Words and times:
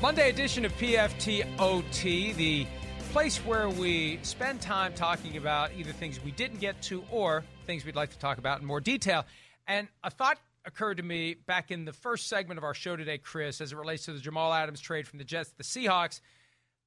Monday 0.00 0.30
edition 0.30 0.64
of 0.64 0.72
PFTOT, 0.74 2.36
the 2.36 2.68
place 3.10 3.38
where 3.38 3.68
we 3.68 4.20
spend 4.22 4.60
time 4.60 4.94
talking 4.94 5.36
about 5.36 5.72
either 5.76 5.90
things 5.90 6.22
we 6.24 6.30
didn't 6.30 6.60
get 6.60 6.80
to 6.82 7.02
or 7.10 7.42
things 7.66 7.84
we'd 7.84 7.96
like 7.96 8.10
to 8.10 8.18
talk 8.18 8.38
about 8.38 8.60
in 8.60 8.66
more 8.66 8.80
detail. 8.80 9.26
And 9.66 9.88
a 10.04 10.10
thought 10.10 10.38
occurred 10.64 10.98
to 10.98 11.02
me 11.02 11.34
back 11.34 11.72
in 11.72 11.84
the 11.84 11.92
first 11.92 12.28
segment 12.28 12.58
of 12.58 12.64
our 12.64 12.74
show 12.74 12.94
today, 12.94 13.18
Chris, 13.18 13.60
as 13.60 13.72
it 13.72 13.76
relates 13.76 14.04
to 14.04 14.12
the 14.12 14.20
Jamal 14.20 14.54
Adams 14.54 14.80
trade 14.80 15.08
from 15.08 15.18
the 15.18 15.24
Jets 15.24 15.50
to 15.50 15.56
the 15.56 15.64
Seahawks, 15.64 16.20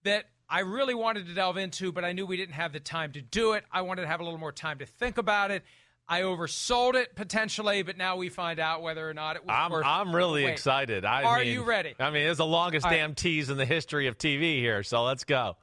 that 0.04 0.28
I 0.50 0.62
really 0.62 0.96
wanted 0.96 1.28
to 1.28 1.34
delve 1.34 1.58
into, 1.58 1.92
but 1.92 2.06
I 2.06 2.14
knew 2.14 2.26
we 2.26 2.38
didn't 2.38 2.56
have 2.56 2.72
the 2.72 2.80
time 2.80 3.12
to 3.12 3.22
do 3.22 3.54
it. 3.54 3.66
I 3.74 3.82
wanted 3.82 4.04
to 4.04 4.08
have 4.08 4.22
a 4.22 4.24
little 4.24 4.40
more 4.40 4.54
time 4.54 4.80
to 4.80 4.86
think 4.86 5.18
about 5.18 5.52
it. 5.52 5.64
I 6.08 6.22
oversold 6.22 6.96
it 6.96 7.16
potentially, 7.16 7.84
but 7.84 7.98
now 7.98 8.18
we 8.18 8.30
find 8.30 8.60
out 8.60 8.82
whether 8.82 9.10
or 9.10 9.14
not 9.14 9.38
it 9.38 9.46
was 9.46 9.56
I'm, 9.58 9.72
worth. 9.72 9.86
I'm 9.86 10.14
really 10.14 10.44
wait. 10.44 10.52
excited. 10.52 11.06
I 11.06 11.24
Are 11.24 11.40
mean, 11.40 11.54
you 11.54 11.64
ready? 11.64 11.94
I 12.00 12.10
mean, 12.10 12.28
it's 12.28 12.38
the 12.38 12.46
longest 12.46 12.86
All 12.86 12.92
right. 12.92 12.98
damn 12.98 13.16
tease 13.16 13.50
in 13.50 13.58
the 13.58 13.66
history 13.66 14.08
of 14.08 14.18
TV 14.18 14.60
here. 14.60 14.84
So 14.84 15.04
let's 15.04 15.24
go. 15.24 15.56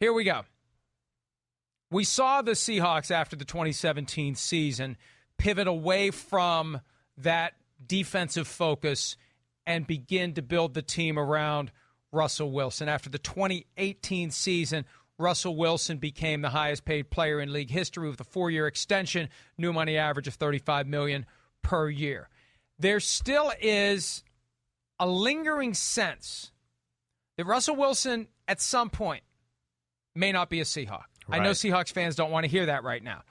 Here 0.00 0.12
we 0.12 0.24
go. 0.24 0.42
We 1.92 2.04
saw 2.04 2.42
the 2.42 2.52
Seahawks 2.52 3.10
after 3.10 3.36
the 3.36 3.44
2017 3.44 4.34
season 4.34 4.96
pivot 5.38 5.68
away 5.68 6.10
from 6.10 6.80
that 7.18 7.52
defensive 7.86 8.48
focus 8.48 9.16
and 9.66 9.86
begin 9.86 10.34
to 10.34 10.42
build 10.42 10.74
the 10.74 10.82
team 10.82 11.18
around 11.18 11.70
Russell 12.10 12.50
Wilson. 12.50 12.88
After 12.88 13.10
the 13.10 13.18
2018 13.18 14.30
season, 14.30 14.84
Russell 15.18 15.56
Wilson 15.56 15.98
became 15.98 16.42
the 16.42 16.50
highest 16.50 16.84
paid 16.84 17.10
player 17.10 17.40
in 17.40 17.52
league 17.52 17.70
history 17.70 18.08
with 18.08 18.20
a 18.20 18.24
four-year 18.24 18.66
extension, 18.66 19.28
new 19.58 19.72
money 19.72 19.96
average 19.96 20.26
of 20.26 20.34
35 20.34 20.86
million 20.86 21.26
per 21.62 21.88
year. 21.88 22.28
There 22.78 23.00
still 23.00 23.52
is 23.60 24.24
a 24.98 25.06
lingering 25.06 25.74
sense 25.74 26.50
that 27.36 27.44
Russell 27.44 27.76
Wilson 27.76 28.28
at 28.48 28.60
some 28.60 28.90
point 28.90 29.22
may 30.14 30.32
not 30.32 30.50
be 30.50 30.60
a 30.60 30.64
Seahawk. 30.64 31.04
I 31.30 31.38
know 31.38 31.50
Seahawks 31.50 31.92
fans 31.92 32.16
don't 32.16 32.30
want 32.30 32.44
to 32.44 32.50
hear 32.50 32.66
that 32.66 32.84
right 32.84 33.02
now. 33.02 33.22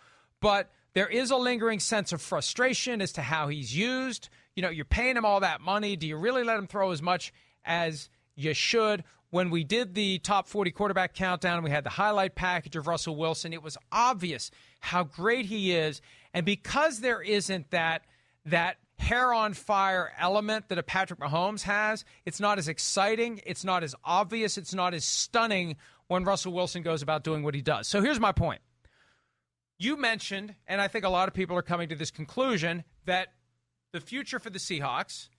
But 0.42 0.72
there 0.94 1.08
is 1.08 1.32
a 1.32 1.38
lingering 1.38 1.80
sense 1.80 2.12
of 2.12 2.22
frustration 2.22 3.02
as 3.02 3.14
to 3.14 3.22
how 3.22 3.48
he's 3.48 3.76
used. 3.76 4.30
You 4.56 4.64
know, 4.64 4.70
you're 4.70 4.86
paying 4.86 5.16
him 5.16 5.26
all 5.26 5.42
that 5.42 5.62
money. 5.62 5.96
Do 5.96 6.08
you 6.08 6.18
really 6.18 6.44
let 6.44 6.58
him 6.58 6.68
throw 6.68 6.92
as 6.92 7.02
much 7.02 7.34
as 7.64 8.09
you 8.36 8.54
should? 8.54 9.04
When 9.32 9.50
we 9.50 9.64
did 9.64 9.96
the 9.96 10.20
top 10.20 10.48
40 10.48 10.72
quarterback 10.72 11.14
countdown, 11.14 11.64
we 11.64 11.72
had 11.72 11.86
the 11.86 11.90
highlight 11.90 12.36
package 12.36 12.76
of 12.76 12.86
Russell 12.86 13.16
Wilson. 13.16 13.54
It 13.54 13.64
was 13.64 13.78
obvious 13.90 14.52
how 14.82 15.06
great 15.06 15.46
he 15.46 15.72
is. 15.72 16.02
And 16.34 16.46
because 16.46 17.00
there 17.00 17.22
isn't 17.22 17.72
that 17.72 18.04
that 18.46 18.78
hair 19.00 19.34
on 19.34 19.54
fire 19.54 20.12
element 20.20 20.68
that 20.68 20.78
a 20.78 20.84
Patrick 20.84 21.20
Mahomes 21.20 21.62
has, 21.62 22.04
it's 22.26 22.42
not 22.42 22.58
as 22.58 22.68
exciting, 22.68 23.42
it's 23.46 23.64
not 23.64 23.84
as 23.84 23.96
obvious, 24.04 24.58
it's 24.58 24.74
not 24.74 24.94
as 24.94 25.06
stunning 25.06 25.78
when 26.08 26.26
Russell 26.26 26.52
Wilson 26.52 26.84
goes 26.84 27.02
about 27.02 27.24
doing 27.24 27.41
what 27.41 27.56
he 27.56 27.62
does. 27.62 27.88
So 27.88 28.02
here's 28.02 28.20
my 28.20 28.34
point. 28.34 28.62
You 29.80 29.96
mentioned, 29.96 30.56
and 30.68 30.81
I 30.81 30.90
think 30.90 31.06
a 31.06 31.09
lot 31.09 31.30
of 31.30 31.34
people 31.34 31.58
are 31.58 31.64
coming 31.64 31.88
to 31.90 31.96
this 31.96 32.12
conclusion, 32.12 32.84
that 33.06 33.30
the 33.94 34.02
future 34.02 34.40
for 34.40 34.50
the 34.50 34.59
Seahawks, 34.59 35.30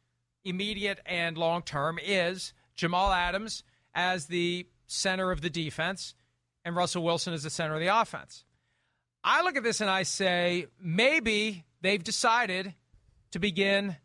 immediate 0.45 0.99
and 1.05 1.37
long 1.37 1.63
term, 1.63 1.99
is 2.03 2.55
Jamal 2.75 3.13
Adams 3.13 3.65
as 3.95 4.27
the 4.27 4.67
center 4.87 5.31
of 5.31 5.41
the 5.41 5.51
defense 5.51 6.15
and 6.65 6.77
Russell 6.77 7.03
Wilson 7.03 7.35
as 7.35 7.43
the 7.43 7.51
center 7.51 7.75
of 7.75 7.81
the 7.81 8.01
offense. 8.01 8.45
I 9.25 9.43
look 9.43 9.57
at 9.57 9.63
this 9.63 9.81
and 9.81 9.91
I 9.91 10.03
say 10.03 10.67
maybe 10.81 11.65
they've 11.81 12.03
decided 12.03 12.75
to 13.31 13.39
begin 13.39 13.97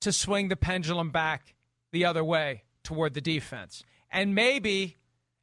to 0.00 0.12
swing 0.12 0.48
the 0.48 0.56
pendulum 0.56 1.10
back 1.10 1.54
the 1.92 2.04
other 2.04 2.24
way 2.24 2.64
toward 2.82 3.14
the 3.14 3.20
defense. 3.20 3.84
And 4.10 4.34
maybe 4.34 4.96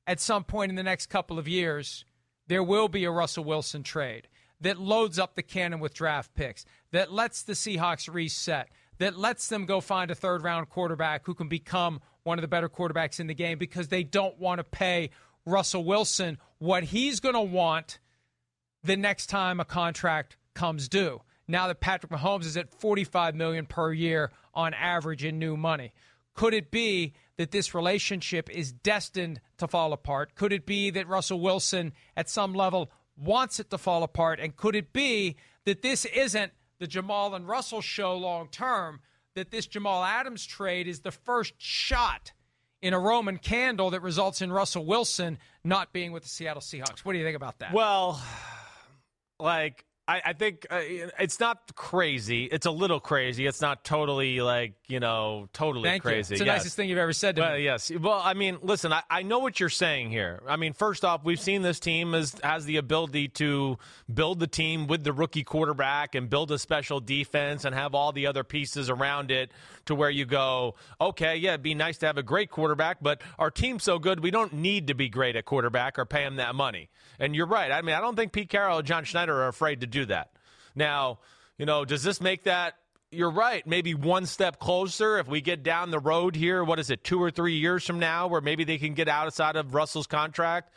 at 0.06 0.20
some 0.20 0.44
point 0.44 0.70
in 0.70 0.76
the 0.76 0.84
next 0.84 1.08
couple 1.08 1.40
of 1.40 1.48
years, 1.48 2.06
there 2.48 2.64
will 2.64 2.88
be 2.88 3.06
a 3.06 3.12
Russell 3.12 3.44
Wilson 3.44 3.84
trade 3.84 4.28
that 4.62 4.80
loads 4.80 5.20
up 5.20 5.36
the 5.36 5.44
cannon 5.44 5.80
with 5.80 5.94
draft 5.94 6.34
picks, 6.36 6.66
that 6.92 7.12
lets 7.12 7.44
the 7.44 7.54
Seahawks 7.54 8.12
reset, 8.12 8.70
that 8.98 9.18
lets 9.18 9.50
them 9.50 9.66
go 9.66 9.82
find 9.82 10.12
a 10.12 10.16
third 10.16 10.44
round 10.44 10.70
quarterback 10.70 11.26
who 11.26 11.34
can 11.34 11.48
become 11.48 12.00
one 12.24 12.38
of 12.38 12.42
the 12.42 12.48
better 12.48 12.70
quarterbacks 12.70 13.20
in 13.20 13.28
the 13.28 13.34
game 13.34 13.58
because 13.58 13.88
they 13.90 14.04
don't 14.04 14.40
want 14.40 14.60
to 14.60 14.64
pay 14.64 15.10
Russell 15.46 15.84
Wilson 15.84 16.38
what 16.58 16.84
he's 16.84 17.20
going 17.20 17.36
to 17.36 17.42
want 17.42 18.00
the 18.84 18.96
next 18.96 19.28
time 19.28 19.60
a 19.60 19.66
contract 19.66 20.38
comes 20.54 20.88
due. 20.88 21.22
Now 21.48 21.68
that 21.68 21.82
Patrick 21.82 22.12
Mahomes 22.12 22.46
is 22.46 22.58
at 22.58 22.74
45 22.80 23.36
million 23.36 23.66
per 23.66 23.92
year 23.92 24.32
on 24.54 24.74
average 24.74 25.24
in 25.24 25.40
new 25.40 25.58
money. 25.58 25.94
Could 26.34 26.54
it 26.54 26.72
be 26.72 27.14
that 27.38 27.52
this 27.52 27.74
relationship 27.74 28.50
is 28.50 28.72
destined 28.72 29.42
to 29.58 29.68
fall 29.68 29.94
apart? 29.94 30.36
Could 30.36 30.54
it 30.54 30.66
be 30.66 30.90
that 30.92 31.08
Russell 31.08 31.40
Wilson 31.40 31.94
at 32.16 32.30
some 32.30 32.54
level 32.54 32.92
wants 33.18 33.60
it 33.60 33.70
to 33.70 33.78
fall 33.78 34.04
apart 34.04 34.40
and 34.40 34.56
could 34.56 34.76
it 34.76 34.94
be 34.94 35.36
that 35.66 35.82
this 35.82 36.06
isn't 36.06 36.52
the 36.80 36.88
Jamal 36.88 37.36
and 37.36 37.48
Russell 37.48 37.82
show 37.82 38.16
long 38.18 38.48
term 38.48 39.02
that 39.36 39.52
this 39.52 39.66
Jamal 39.66 40.04
Adams 40.04 40.46
trade 40.46 40.88
is 40.88 41.02
the 41.02 41.12
first 41.12 41.54
shot 41.58 42.32
in 42.82 42.94
a 42.94 43.00
Roman 43.00 43.38
candle 43.38 43.92
that 43.92 44.02
results 44.02 44.42
in 44.42 44.52
Russell 44.52 44.86
Wilson 44.86 45.38
not 45.64 45.94
being 45.94 46.12
with 46.12 46.24
the 46.24 46.30
Seattle 46.30 46.62
Seahawks. 46.62 47.00
What 47.00 47.14
do 47.14 47.20
you 47.20 47.26
think 47.26 47.38
about 47.38 47.60
that? 47.60 47.74
Well, 47.74 48.22
like 49.40 49.86
I, 50.06 50.22
I 50.26 50.34
think 50.34 50.68
uh, 50.70 50.80
it's 51.18 51.40
not 51.40 51.74
crazy. 51.76 52.44
It's 52.46 52.66
a 52.66 52.72
little 52.72 53.00
crazy. 53.00 53.48
It's 53.48 53.62
not 53.62 53.86
totally 53.86 54.42
like 54.42 54.74
you 54.90 55.00
know 55.00 55.48
totally 55.54 55.88
Thank 55.90 56.04
crazy. 56.04 56.16
you. 56.16 56.20
It's 56.36 56.40
the 56.42 56.46
Yes. 56.46 56.58
nicest 56.60 56.76
thing 56.76 56.90
you've 56.90 56.98
ever 56.98 57.14
said 57.14 57.38
to 57.38 57.42
Well, 57.42 57.56
me. 57.58 57.64
yes. 57.64 57.90
Well, 57.90 58.22
I 58.22 58.34
mean, 58.34 58.58
listen, 58.62 58.92
I, 58.92 59.04
I 59.10 59.22
know 59.22 59.40
what 59.40 59.62
you're 59.62 59.70
saying 59.70 60.10
here. 60.12 60.42
I 60.46 60.58
mean, 60.58 60.74
first 60.74 61.06
off, 61.06 61.24
we've 61.24 61.40
seen 61.40 61.62
this 61.62 61.80
team 61.80 62.12
has, 62.14 62.36
has 62.44 62.66
the 62.66 62.78
ability 62.78 63.30
to 63.30 63.78
build 64.14 64.42
the 64.42 64.48
team 64.48 64.88
with 64.88 65.06
the 65.06 65.14
rookie 65.14 65.44
quarterback 65.46 66.16
and 66.16 66.30
build 66.30 66.52
a 66.52 66.60
special 66.60 67.00
defense 67.00 67.64
and 67.64 67.74
have 67.74 67.96
all 67.96 68.12
the 68.12 68.28
other 68.28 68.44
pieces 68.44 68.90
around 68.90 69.32
it 69.32 69.52
to 69.86 69.96
where 69.96 70.10
you 70.10 70.26
go, 70.26 70.76
okay, 71.00 71.38
yeah, 71.38 71.52
it'd 71.52 71.64
be 71.64 71.76
nice 71.76 71.98
to 72.00 72.06
have 72.08 72.18
a 72.18 72.24
great 72.24 72.50
quarterback, 72.50 72.98
but 73.02 73.22
our 73.40 73.50
team's 73.52 73.84
so 73.84 74.00
good, 74.00 74.20
we 74.22 74.32
don't 74.32 74.52
need 74.54 74.88
to 74.88 74.94
be 74.94 75.08
great 75.08 75.36
at 75.38 75.46
quarterback 75.46 75.98
or 75.98 76.06
pay 76.06 76.24
him 76.24 76.36
that 76.36 76.56
money. 76.56 76.90
And 77.20 77.36
you're 77.36 77.46
right. 77.48 77.72
I 77.72 77.82
mean, 77.82 77.96
I 77.96 78.02
don't 78.02 78.16
think 78.16 78.32
Pete 78.34 78.50
Carroll 78.50 78.80
or 78.80 78.82
John 78.84 79.04
Schneider 79.06 79.44
are 79.44 79.48
afraid 79.48 79.82
to 79.82 79.88
do 79.94 80.06
that. 80.06 80.32
Now, 80.76 81.20
you 81.58 81.66
know, 81.66 81.86
does 81.86 82.04
this 82.04 82.20
make 82.20 82.44
that 82.44 82.74
you're 83.14 83.30
right. 83.30 83.66
Maybe 83.66 83.94
one 83.94 84.26
step 84.26 84.60
closer 84.60 85.20
if 85.20 85.28
we 85.28 85.40
get 85.40 85.64
down 85.64 85.92
the 85.92 86.00
road 86.00 86.36
here. 86.36 86.64
What 86.64 86.80
is 86.80 86.90
it, 86.90 87.04
two 87.04 87.22
or 87.22 87.32
three 87.32 87.58
years 87.58 87.86
from 87.86 88.00
now, 88.00 88.28
where 88.28 88.42
maybe 88.42 88.64
they 88.64 88.78
can 88.78 88.96
get 88.96 89.08
outside 89.08 89.56
of 89.56 89.74
Russell's 89.74 90.08
contract 90.08 90.74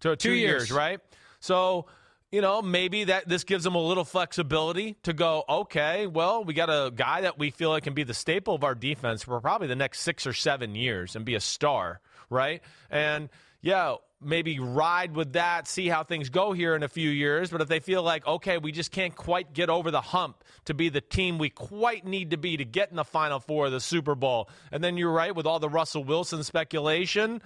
to 0.00 0.16
two, 0.16 0.30
Two 0.30 0.34
years. 0.34 0.70
right? 0.70 1.00
So, 1.40 1.86
you 2.30 2.40
know, 2.40 2.62
maybe 2.62 3.04
that 3.04 3.28
this 3.28 3.44
gives 3.44 3.64
them 3.64 3.74
a 3.74 3.82
little 3.82 4.04
flexibility 4.04 4.94
to 5.02 5.12
go. 5.12 5.44
Okay, 5.48 6.06
well, 6.06 6.44
we 6.44 6.54
got 6.54 6.68
a 6.68 6.92
guy 6.92 7.22
that 7.22 7.38
we 7.38 7.50
feel 7.50 7.70
like 7.70 7.82
can 7.82 7.94
be 7.94 8.04
the 8.04 8.14
staple 8.14 8.54
of 8.54 8.62
our 8.62 8.76
defense 8.76 9.24
for 9.24 9.40
probably 9.40 9.66
the 9.66 9.76
next 9.76 10.00
six 10.00 10.26
or 10.26 10.32
seven 10.32 10.76
years 10.76 11.16
and 11.16 11.24
be 11.24 11.34
a 11.34 11.40
star, 11.40 12.00
right? 12.30 12.62
And 12.88 13.30
yeah, 13.62 13.96
maybe 14.22 14.58
ride 14.58 15.14
with 15.14 15.32
that, 15.32 15.66
see 15.66 15.88
how 15.88 16.02
things 16.02 16.28
go 16.28 16.52
here 16.52 16.74
in 16.74 16.82
a 16.82 16.88
few 16.88 17.08
years. 17.10 17.50
But 17.50 17.60
if 17.60 17.68
they 17.68 17.80
feel 17.80 18.02
like, 18.02 18.26
okay, 18.26 18.58
we 18.58 18.72
just 18.72 18.92
can't 18.92 19.14
quite 19.14 19.52
get 19.52 19.70
over 19.70 19.90
the 19.90 20.00
hump 20.00 20.44
to 20.66 20.74
be 20.74 20.88
the 20.88 21.00
team 21.00 21.38
we 21.38 21.50
quite 21.50 22.04
need 22.04 22.30
to 22.30 22.36
be 22.36 22.56
to 22.56 22.64
get 22.64 22.90
in 22.90 22.96
the 22.96 23.04
Final 23.04 23.40
Four 23.40 23.66
of 23.66 23.72
the 23.72 23.80
Super 23.80 24.14
Bowl, 24.14 24.48
and 24.70 24.84
then 24.84 24.96
you're 24.96 25.12
right 25.12 25.34
with 25.34 25.46
all 25.46 25.58
the 25.58 25.68
Russell 25.68 26.04
Wilson 26.04 26.44
speculation, 26.44 27.40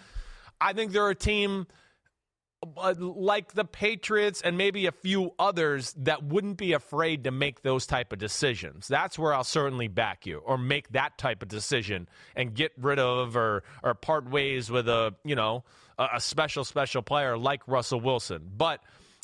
I 0.60 0.72
think 0.72 0.92
they're 0.92 1.10
a 1.10 1.14
team 1.14 1.66
uh, 2.76 2.94
like 2.98 3.52
the 3.52 3.64
Patriots 3.64 4.40
and 4.40 4.56
maybe 4.56 4.86
a 4.86 4.92
few 4.92 5.32
others 5.38 5.94
that 5.98 6.22
wouldn't 6.24 6.56
be 6.56 6.72
afraid 6.72 7.24
to 7.24 7.30
make 7.30 7.62
those 7.62 7.86
type 7.86 8.12
of 8.12 8.18
decisions. 8.18 8.88
That's 8.88 9.18
where 9.18 9.34
I'll 9.34 9.44
certainly 9.44 9.88
back 9.88 10.26
you 10.26 10.38
or 10.38 10.56
make 10.56 10.88
that 10.90 11.18
type 11.18 11.42
of 11.42 11.48
decision 11.48 12.08
and 12.34 12.54
get 12.54 12.72
rid 12.78 12.98
of 12.98 13.36
or 13.36 13.64
or 13.82 13.94
part 13.94 14.30
ways 14.30 14.70
with 14.70 14.88
a, 14.88 15.14
you 15.24 15.34
know, 15.34 15.64
a, 15.99 16.08
a 16.14 16.20
special 16.20 16.64
special 16.64 17.02
player 17.02 17.37
like 17.37 17.67
Russell 17.67 18.00
Wilson. 18.00 18.50
But 18.56 18.81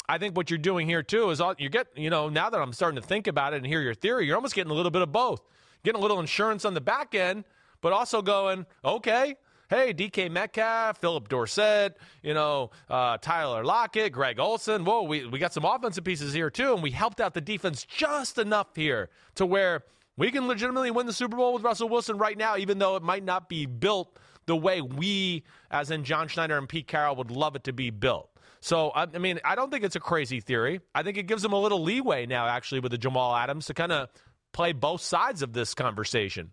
I 0.08 0.18
think 0.18 0.36
what 0.36 0.50
you're 0.50 0.58
doing 0.58 0.88
here 0.88 1.02
too 1.02 1.30
is 1.30 1.40
all, 1.40 1.54
you 1.58 1.68
get, 1.68 1.86
you 1.96 2.10
know, 2.10 2.28
now 2.28 2.50
that 2.50 2.60
I'm 2.60 2.72
starting 2.72 3.00
to 3.00 3.06
think 3.06 3.26
about 3.26 3.54
it 3.54 3.58
and 3.58 3.66
hear 3.66 3.80
your 3.80 3.94
theory, 3.94 4.26
you're 4.26 4.36
almost 4.36 4.54
getting 4.54 4.72
a 4.72 4.74
little 4.74 4.90
bit 4.90 5.02
of 5.02 5.12
both. 5.12 5.40
getting 5.84 5.98
a 5.98 6.02
little 6.02 6.20
insurance 6.20 6.64
on 6.64 6.74
the 6.74 6.80
back 6.80 7.14
end, 7.14 7.44
but 7.80 7.92
also 7.92 8.20
going, 8.22 8.66
okay, 8.84 9.36
hey, 9.68 9.94
DK 9.94 10.30
Metcalf, 10.30 10.98
Phillip 10.98 11.28
Dorsett, 11.28 11.96
you 12.22 12.34
know, 12.34 12.70
uh, 12.88 13.18
Tyler 13.18 13.64
Lockett, 13.64 14.12
Greg 14.12 14.40
Olsen. 14.40 14.84
Whoa, 14.84 15.02
we, 15.02 15.26
we 15.26 15.38
got 15.38 15.52
some 15.52 15.64
offensive 15.64 16.04
pieces 16.04 16.32
here 16.32 16.50
too, 16.50 16.74
and 16.74 16.82
we 16.82 16.90
helped 16.90 17.20
out 17.20 17.34
the 17.34 17.40
defense 17.40 17.84
just 17.84 18.38
enough 18.38 18.74
here 18.74 19.10
to 19.36 19.46
where 19.46 19.84
we 20.16 20.30
can 20.30 20.48
legitimately 20.48 20.90
win 20.90 21.06
the 21.06 21.12
Super 21.12 21.36
Bowl 21.36 21.54
with 21.54 21.62
Russell 21.62 21.88
Wilson 21.88 22.18
right 22.18 22.36
now, 22.36 22.56
even 22.56 22.78
though 22.78 22.96
it 22.96 23.02
might 23.02 23.24
not 23.24 23.48
be 23.48 23.64
built 23.64 24.18
the 24.50 24.56
way 24.56 24.80
we, 24.80 25.44
as 25.70 25.92
in 25.92 26.02
John 26.02 26.26
Schneider 26.26 26.58
and 26.58 26.68
Pete 26.68 26.88
Carroll, 26.88 27.14
would 27.14 27.30
love 27.30 27.54
it 27.54 27.62
to 27.64 27.72
be 27.72 27.90
built. 27.90 28.28
So, 28.58 28.90
I 28.92 29.06
mean, 29.06 29.38
I 29.44 29.54
don't 29.54 29.70
think 29.70 29.84
it's 29.84 29.94
a 29.94 30.00
crazy 30.00 30.40
theory. 30.40 30.80
I 30.92 31.04
think 31.04 31.16
it 31.18 31.28
gives 31.28 31.42
them 31.42 31.52
a 31.52 31.60
little 31.60 31.84
leeway 31.84 32.26
now, 32.26 32.48
actually, 32.48 32.80
with 32.80 32.90
the 32.90 32.98
Jamal 32.98 33.34
Adams 33.34 33.66
to 33.66 33.74
kind 33.74 33.92
of 33.92 34.08
play 34.52 34.72
both 34.72 35.02
sides 35.02 35.42
of 35.42 35.52
this 35.52 35.72
conversation. 35.72 36.50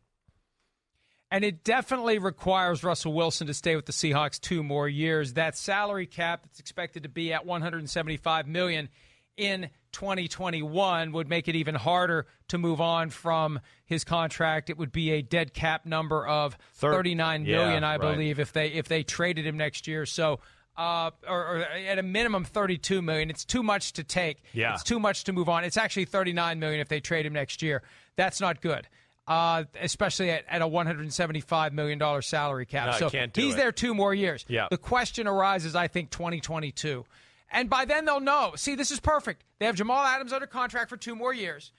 And 1.32 1.44
it 1.44 1.64
definitely 1.64 2.20
requires 2.20 2.84
Russell 2.84 3.14
Wilson 3.14 3.48
to 3.48 3.54
stay 3.56 3.76
with 3.76 3.88
the 3.88 3.94
Seahawks 3.94 4.40
two 4.40 4.62
more 4.62 4.88
years. 4.88 5.34
That 5.34 5.58
salary 5.58 6.06
cap 6.06 6.44
that's 6.44 6.60
expected 6.60 7.02
to 7.02 7.10
be 7.10 7.34
at 7.34 7.48
175 7.48 8.48
million 8.48 8.90
in 9.38 9.70
2021 9.92 11.12
would 11.12 11.30
make 11.30 11.48
it 11.48 11.56
even 11.56 11.76
harder 11.76 12.28
to 12.50 12.58
move 12.58 12.82
on 12.82 13.10
from 13.10 13.60
his 13.86 14.04
contract. 14.04 14.70
It 14.70 14.78
would 14.78 14.92
be 14.92 15.12
a 15.12 15.22
dead 15.22 15.54
cap 15.54 15.86
number 15.86 16.26
of 16.26 16.58
39 16.74 17.44
million, 17.44 17.84
yeah, 17.84 17.90
I 17.90 17.98
right. 17.98 18.02
believe, 18.02 18.40
if 18.40 18.54
they 18.54 18.68
if 18.68 18.88
they 18.88 19.04
traded 19.04 19.46
him 19.46 19.58
next 19.58 19.88
year. 19.88 20.06
So 20.06 20.40
uh, 20.78 21.10
or, 21.28 21.40
or, 21.40 21.58
at 21.64 21.98
a 21.98 22.04
minimum 22.04 22.44
32 22.46 23.02
million. 23.02 23.30
It's 23.30 23.46
too 23.46 23.64
much 23.64 23.94
to 23.94 24.04
take. 24.04 24.44
Yeah. 24.54 24.74
It's 24.74 24.84
too 24.84 25.00
much 25.00 25.24
to 25.26 25.34
move 25.34 25.50
on. 25.50 25.64
It's 25.64 25.78
actually 25.78 26.06
39 26.06 26.60
million 26.60 26.80
if 26.80 26.88
they 26.88 27.00
trade 27.00 27.26
him 27.26 27.34
next 27.34 27.62
year. 27.62 27.82
That's 28.16 28.40
not 28.40 28.62
good. 28.62 28.88
Uh, 29.28 29.66
especially 29.82 30.30
at, 30.30 30.46
at 30.48 30.62
a 30.62 30.68
175 30.68 31.74
million 31.74 31.98
dollar 31.98 32.22
salary 32.22 32.66
cap. 32.66 32.92
No, 32.92 32.98
so 32.98 33.10
can't 33.10 33.34
do 33.34 33.42
he's 33.42 33.56
it. 33.56 33.58
there 33.58 33.72
two 33.74 33.94
more 33.94 34.14
years. 34.14 34.46
Yeah. 34.48 34.68
The 34.70 34.78
question 34.78 35.28
arises, 35.28 35.76
I 35.76 35.88
think, 35.88 36.12
2022. 36.12 37.04
And 37.50 37.70
by 37.70 37.86
then 37.86 38.06
they'll 38.06 38.20
know. 38.20 38.54
See, 38.56 38.76
this 38.76 38.92
is 38.92 39.00
perfect. 39.00 39.44
They 39.60 39.66
have 39.66 39.76
Jamal 39.76 40.04
Adams 40.04 40.34
under 40.34 40.48
contract 40.48 40.90
for 40.90 40.98
two 40.98 41.16
more 41.16 41.34
years. 41.34 41.72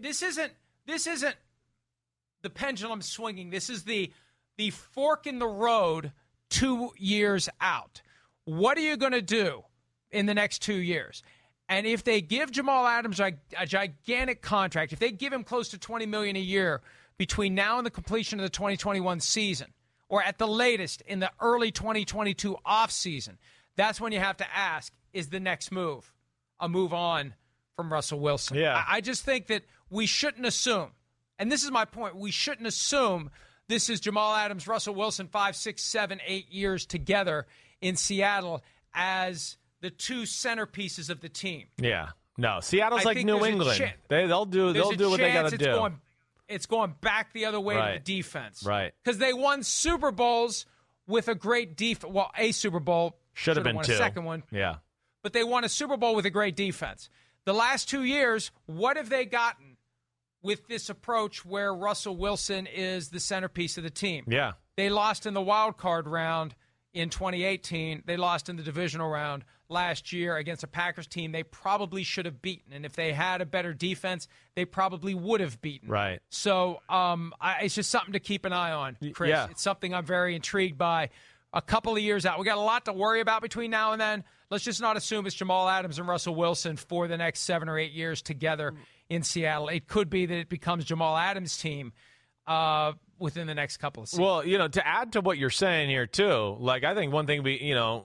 This 0.00 0.22
isn't 0.22 0.52
this 0.86 1.06
isn't 1.06 1.36
the 2.42 2.50
pendulum 2.50 3.02
swinging. 3.02 3.50
This 3.50 3.70
is 3.70 3.84
the 3.84 4.12
the 4.56 4.70
fork 4.70 5.26
in 5.26 5.38
the 5.38 5.48
road 5.48 6.12
two 6.50 6.90
years 6.96 7.48
out. 7.60 8.02
What 8.44 8.78
are 8.78 8.82
you 8.82 8.96
going 8.96 9.12
to 9.12 9.22
do 9.22 9.64
in 10.10 10.26
the 10.26 10.34
next 10.34 10.62
two 10.62 10.76
years? 10.76 11.22
And 11.68 11.86
if 11.86 12.04
they 12.04 12.20
give 12.20 12.52
Jamal 12.52 12.86
Adams 12.86 13.18
a, 13.18 13.32
a 13.58 13.66
gigantic 13.66 14.40
contract, 14.40 14.92
if 14.92 14.98
they 15.00 15.10
give 15.10 15.32
him 15.32 15.42
close 15.42 15.68
to 15.70 15.78
20 15.78 16.06
million 16.06 16.36
a 16.36 16.40
year 16.40 16.80
between 17.18 17.54
now 17.54 17.78
and 17.78 17.86
the 17.86 17.90
completion 17.90 18.38
of 18.38 18.44
the 18.44 18.50
2021 18.50 19.20
season, 19.20 19.72
or 20.08 20.22
at 20.22 20.38
the 20.38 20.46
latest 20.46 21.02
in 21.02 21.18
the 21.18 21.30
early 21.40 21.72
2022 21.72 22.56
offseason, 22.64 23.36
that's 23.76 24.00
when 24.00 24.12
you 24.12 24.18
have 24.18 24.38
to 24.38 24.46
ask, 24.54 24.92
is 25.12 25.28
the 25.28 25.40
next 25.40 25.70
move 25.72 26.12
a 26.58 26.68
move 26.68 26.94
on 26.94 27.34
from 27.76 27.92
Russell 27.92 28.20
Wilson? 28.20 28.56
Yeah. 28.56 28.74
I, 28.74 28.96
I 28.96 29.00
just 29.00 29.24
think 29.24 29.48
that 29.48 29.62
we 29.90 30.06
shouldn't 30.06 30.46
assume, 30.46 30.90
and 31.38 31.52
this 31.52 31.64
is 31.64 31.70
my 31.70 31.84
point, 31.84 32.16
we 32.16 32.30
shouldn't 32.30 32.66
assume 32.66 33.30
this 33.68 33.90
is 33.90 34.00
Jamal 34.00 34.34
Adams, 34.34 34.66
Russell 34.66 34.94
Wilson, 34.94 35.28
five, 35.28 35.56
six, 35.56 35.82
seven, 35.82 36.20
eight 36.26 36.50
years 36.50 36.86
together 36.86 37.46
in 37.80 37.96
Seattle 37.96 38.62
as 38.94 39.58
the 39.80 39.90
two 39.90 40.22
centerpieces 40.22 41.10
of 41.10 41.20
the 41.20 41.28
team. 41.28 41.66
Yeah. 41.78 42.10
No, 42.38 42.60
Seattle's 42.60 43.02
I 43.02 43.04
like 43.04 43.24
New 43.24 43.44
England. 43.44 43.92
they 44.08 44.26
they'll 44.26 44.44
do 44.44 44.72
they'll 44.72 44.92
do 44.92 45.10
what 45.10 45.20
they 45.20 45.32
got 45.32 45.50
to 45.50 45.56
do. 45.56 45.64
Going, 45.64 46.00
it's 46.48 46.66
going 46.66 46.94
back 47.00 47.32
the 47.32 47.46
other 47.46 47.60
way 47.60 47.74
to 47.74 47.92
the 47.94 47.98
defense. 47.98 48.62
Right. 48.64 48.92
Because 49.02 49.18
they 49.18 49.32
won 49.32 49.62
Super 49.62 50.10
Bowls 50.10 50.66
with 51.06 51.28
a 51.28 51.34
great 51.34 51.76
defense. 51.76 52.12
Well, 52.12 52.30
a 52.36 52.52
Super 52.52 52.80
Bowl. 52.80 53.18
Should 53.36 53.56
have 53.56 53.64
been 53.64 53.76
won 53.76 53.84
two. 53.84 53.92
a 53.92 53.96
second 53.96 54.24
one. 54.24 54.42
Yeah. 54.50 54.76
but 55.22 55.32
they 55.32 55.44
won 55.44 55.62
a 55.64 55.68
Super 55.68 55.96
Bowl 55.96 56.14
with 56.14 56.26
a 56.26 56.30
great 56.30 56.56
defense. 56.56 57.08
The 57.44 57.52
last 57.52 57.88
two 57.88 58.02
years, 58.02 58.50
what 58.66 58.96
have 58.96 59.08
they 59.08 59.24
gotten 59.24 59.76
with 60.42 60.66
this 60.68 60.88
approach 60.88 61.44
where 61.44 61.72
Russell 61.74 62.16
Wilson 62.16 62.66
is 62.66 63.10
the 63.10 63.20
centerpiece 63.20 63.76
of 63.78 63.84
the 63.84 63.90
team? 63.90 64.24
Yeah. 64.26 64.52
They 64.76 64.90
lost 64.90 65.26
in 65.26 65.34
the 65.34 65.40
wild 65.42 65.76
card 65.76 66.08
round 66.08 66.54
in 66.94 67.10
2018. 67.10 68.02
They 68.06 68.16
lost 68.16 68.48
in 68.48 68.56
the 68.56 68.62
divisional 68.62 69.08
round 69.08 69.44
last 69.68 70.12
year 70.12 70.36
against 70.36 70.62
a 70.62 70.66
Packers 70.68 71.06
team 71.08 71.32
they 71.32 71.42
probably 71.42 72.04
should 72.04 72.24
have 72.24 72.40
beaten. 72.40 72.72
And 72.72 72.84
if 72.86 72.92
they 72.94 73.12
had 73.12 73.40
a 73.40 73.46
better 73.46 73.74
defense, 73.74 74.28
they 74.54 74.64
probably 74.64 75.14
would 75.14 75.40
have 75.40 75.60
beaten. 75.60 75.88
Right. 75.88 76.20
So 76.30 76.80
um, 76.88 77.32
I, 77.40 77.62
it's 77.62 77.74
just 77.74 77.90
something 77.90 78.12
to 78.12 78.20
keep 78.20 78.44
an 78.44 78.52
eye 78.52 78.72
on, 78.72 78.96
Chris. 79.12 79.30
yeah. 79.30 79.48
It's 79.50 79.62
something 79.62 79.92
I'm 79.92 80.04
very 80.06 80.34
intrigued 80.36 80.78
by. 80.78 81.10
A 81.56 81.62
couple 81.62 81.96
of 81.96 82.02
years 82.02 82.26
out, 82.26 82.38
we 82.38 82.44
got 82.44 82.58
a 82.58 82.60
lot 82.60 82.84
to 82.84 82.92
worry 82.92 83.20
about 83.20 83.40
between 83.40 83.70
now 83.70 83.92
and 83.92 84.00
then. 84.00 84.24
Let's 84.50 84.62
just 84.62 84.82
not 84.82 84.98
assume 84.98 85.24
it's 85.24 85.34
Jamal 85.34 85.66
Adams 85.70 85.98
and 85.98 86.06
Russell 86.06 86.34
Wilson 86.34 86.76
for 86.76 87.08
the 87.08 87.16
next 87.16 87.40
seven 87.40 87.70
or 87.70 87.78
eight 87.78 87.92
years 87.92 88.20
together 88.20 88.74
in 89.08 89.22
Seattle. 89.22 89.68
It 89.68 89.88
could 89.88 90.10
be 90.10 90.26
that 90.26 90.36
it 90.36 90.48
becomes 90.50 90.84
Jamal 90.84 91.16
Adams' 91.16 91.56
team 91.56 91.94
uh, 92.46 92.92
within 93.18 93.46
the 93.46 93.54
next 93.54 93.78
couple 93.78 94.02
of 94.02 94.10
seasons. 94.10 94.22
Well, 94.22 94.46
you 94.46 94.58
know, 94.58 94.68
to 94.68 94.86
add 94.86 95.12
to 95.12 95.22
what 95.22 95.38
you're 95.38 95.48
saying 95.48 95.88
here 95.88 96.06
too, 96.06 96.58
like 96.60 96.84
I 96.84 96.94
think 96.94 97.10
one 97.10 97.26
thing 97.26 97.42
we, 97.42 97.58
you 97.58 97.74
know, 97.74 98.04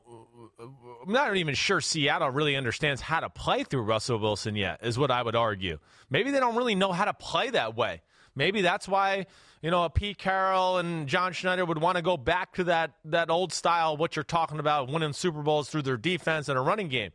I'm 1.06 1.12
not 1.12 1.36
even 1.36 1.54
sure 1.54 1.82
Seattle 1.82 2.30
really 2.30 2.56
understands 2.56 3.02
how 3.02 3.20
to 3.20 3.30
play 3.30 3.66
through 3.66 3.82
Russell 3.82 4.18
Wilson 4.18 4.56
yet. 4.56 4.80
Is 4.82 4.98
what 4.98 5.12
I 5.12 5.22
would 5.22 5.36
argue. 5.36 5.80
Maybe 6.10 6.32
they 6.32 6.40
don't 6.40 6.56
really 6.56 6.76
know 6.76 6.94
how 6.94 7.04
to 7.04 7.14
play 7.14 7.50
that 7.50 7.76
way. 7.76 8.02
Maybe 8.34 8.62
that's 8.62 8.88
why 8.88 9.26
you 9.62 9.72
know 9.72 9.88
Pete 9.90 10.18
Carroll 10.18 10.78
and 10.78 11.08
John 11.08 11.34
Schneider 11.34 11.66
would 11.66 11.80
want 11.80 11.98
to 11.98 12.02
go 12.02 12.18
back 12.18 12.54
to 12.56 12.64
that 12.66 12.92
that 13.06 13.30
old 13.30 13.54
style. 13.54 13.98
What 13.98 14.16
you're 14.16 14.24
talking 14.24 14.60
about, 14.60 14.90
winning 14.90 15.14
Super 15.14 15.42
Bowls 15.42 15.70
through 15.70 15.84
their 15.84 15.98
defense 15.98 16.50
and 16.50 16.58
a 16.58 16.62
running 16.62 16.90
game. 16.90 17.12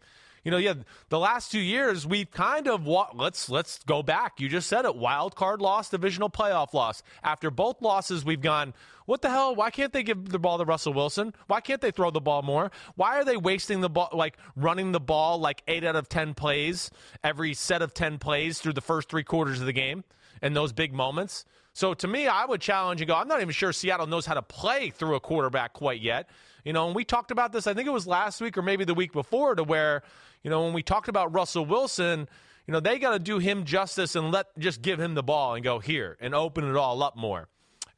You 0.46 0.52
know, 0.52 0.58
yeah, 0.58 0.74
the 1.08 1.18
last 1.18 1.50
two 1.50 1.58
years 1.58 2.06
we've 2.06 2.30
kind 2.30 2.68
of 2.68 2.86
wa- 2.86 3.10
let's 3.12 3.50
let's 3.50 3.80
go 3.82 4.04
back. 4.04 4.38
You 4.38 4.48
just 4.48 4.68
said 4.68 4.84
it: 4.84 4.94
wild 4.94 5.34
card 5.34 5.60
loss, 5.60 5.90
divisional 5.90 6.30
playoff 6.30 6.72
loss. 6.72 7.02
After 7.24 7.50
both 7.50 7.82
losses, 7.82 8.24
we've 8.24 8.40
gone. 8.40 8.72
What 9.06 9.22
the 9.22 9.30
hell? 9.30 9.56
Why 9.56 9.70
can't 9.70 9.92
they 9.92 10.04
give 10.04 10.28
the 10.28 10.38
ball 10.38 10.58
to 10.58 10.64
Russell 10.64 10.92
Wilson? 10.92 11.34
Why 11.48 11.60
can't 11.60 11.80
they 11.80 11.90
throw 11.90 12.12
the 12.12 12.20
ball 12.20 12.42
more? 12.42 12.70
Why 12.94 13.18
are 13.18 13.24
they 13.24 13.36
wasting 13.36 13.80
the 13.80 13.90
ball, 13.90 14.10
like 14.12 14.36
running 14.54 14.92
the 14.92 15.00
ball 15.00 15.40
like 15.40 15.64
eight 15.66 15.82
out 15.82 15.96
of 15.96 16.08
ten 16.08 16.32
plays 16.32 16.92
every 17.24 17.52
set 17.52 17.82
of 17.82 17.92
ten 17.92 18.18
plays 18.18 18.60
through 18.60 18.74
the 18.74 18.80
first 18.80 19.08
three 19.08 19.24
quarters 19.24 19.58
of 19.58 19.66
the 19.66 19.72
game 19.72 20.04
and 20.40 20.54
those 20.54 20.72
big 20.72 20.94
moments? 20.94 21.44
So 21.76 21.92
to 21.92 22.08
me, 22.08 22.26
I 22.26 22.46
would 22.46 22.62
challenge 22.62 23.02
and 23.02 23.08
go. 23.08 23.14
I'm 23.14 23.28
not 23.28 23.42
even 23.42 23.52
sure 23.52 23.70
Seattle 23.70 24.06
knows 24.06 24.24
how 24.24 24.32
to 24.32 24.40
play 24.40 24.88
through 24.88 25.14
a 25.14 25.20
quarterback 25.20 25.74
quite 25.74 26.00
yet. 26.00 26.30
You 26.64 26.72
know, 26.72 26.86
and 26.86 26.96
we 26.96 27.04
talked 27.04 27.30
about 27.30 27.52
this. 27.52 27.66
I 27.66 27.74
think 27.74 27.86
it 27.86 27.92
was 27.92 28.06
last 28.06 28.40
week 28.40 28.56
or 28.56 28.62
maybe 28.62 28.84
the 28.84 28.94
week 28.94 29.12
before, 29.12 29.54
to 29.54 29.62
where 29.62 30.02
you 30.42 30.48
know 30.48 30.64
when 30.64 30.72
we 30.72 30.82
talked 30.82 31.08
about 31.08 31.34
Russell 31.34 31.66
Wilson, 31.66 32.30
you 32.66 32.72
know 32.72 32.80
they 32.80 32.98
got 32.98 33.10
to 33.10 33.18
do 33.18 33.36
him 33.38 33.64
justice 33.64 34.16
and 34.16 34.32
let 34.32 34.58
just 34.58 34.80
give 34.80 34.98
him 34.98 35.12
the 35.12 35.22
ball 35.22 35.54
and 35.54 35.62
go 35.62 35.78
here 35.78 36.16
and 36.18 36.34
open 36.34 36.66
it 36.66 36.76
all 36.76 37.02
up 37.02 37.14
more. 37.14 37.46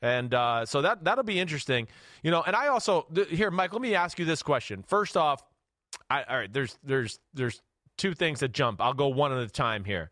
And 0.03 0.35
uh, 0.35 0.67
so 0.67 0.83
that 0.83 1.05
that'll 1.05 1.23
be 1.23 1.39
interesting, 1.39 1.87
you 2.25 2.33
know. 2.33 2.43
And 2.43 2.57
I 2.57 2.67
also 2.67 3.07
th- 3.15 3.29
here, 3.29 3.53
Mike. 3.53 3.73
Let 3.73 3.81
me 3.81 3.95
ask 3.95 4.19
you 4.19 4.25
this 4.25 4.43
question. 4.43 4.83
First 4.89 5.17
off, 5.17 5.45
I, 6.11 6.25
all 6.25 6.37
right. 6.37 6.53
There's 6.53 6.77
there's 6.83 7.21
there's 7.33 7.63
two 7.97 8.15
things 8.15 8.41
that 8.41 8.51
jump. 8.51 8.81
I'll 8.81 8.93
go 8.93 9.07
one 9.07 9.31
at 9.31 9.39
a 9.39 9.49
time 9.49 9.85
here. 9.85 10.11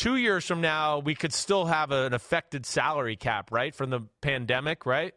Two 0.00 0.16
years 0.16 0.46
from 0.46 0.62
now, 0.62 0.98
we 1.00 1.14
could 1.14 1.30
still 1.30 1.66
have 1.66 1.90
an 1.90 2.14
affected 2.14 2.64
salary 2.64 3.16
cap, 3.16 3.52
right, 3.52 3.74
from 3.74 3.90
the 3.90 4.00
pandemic, 4.22 4.86
right? 4.86 5.12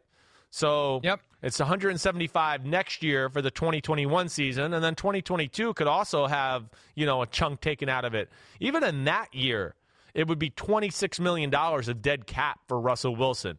So 0.50 1.00
Yep. 1.02 1.20
it's 1.42 1.58
175 1.58 2.66
next 2.66 3.02
year 3.02 3.30
for 3.30 3.40
the 3.40 3.50
2021 3.50 4.28
season, 4.28 4.74
and 4.74 4.84
then 4.84 4.94
2022 4.94 5.72
could 5.72 5.86
also 5.86 6.26
have 6.26 6.68
you 6.94 7.06
know 7.06 7.22
a 7.22 7.26
chunk 7.26 7.62
taken 7.62 7.88
out 7.88 8.04
of 8.04 8.14
it. 8.14 8.28
Even 8.60 8.84
in 8.84 9.04
that 9.04 9.34
year, 9.34 9.74
it 10.12 10.28
would 10.28 10.38
be 10.38 10.50
26 10.50 11.18
million 11.18 11.48
dollars 11.48 11.88
of 11.88 12.02
dead 12.02 12.26
cap 12.26 12.60
for 12.68 12.78
Russell 12.78 13.16
Wilson. 13.16 13.56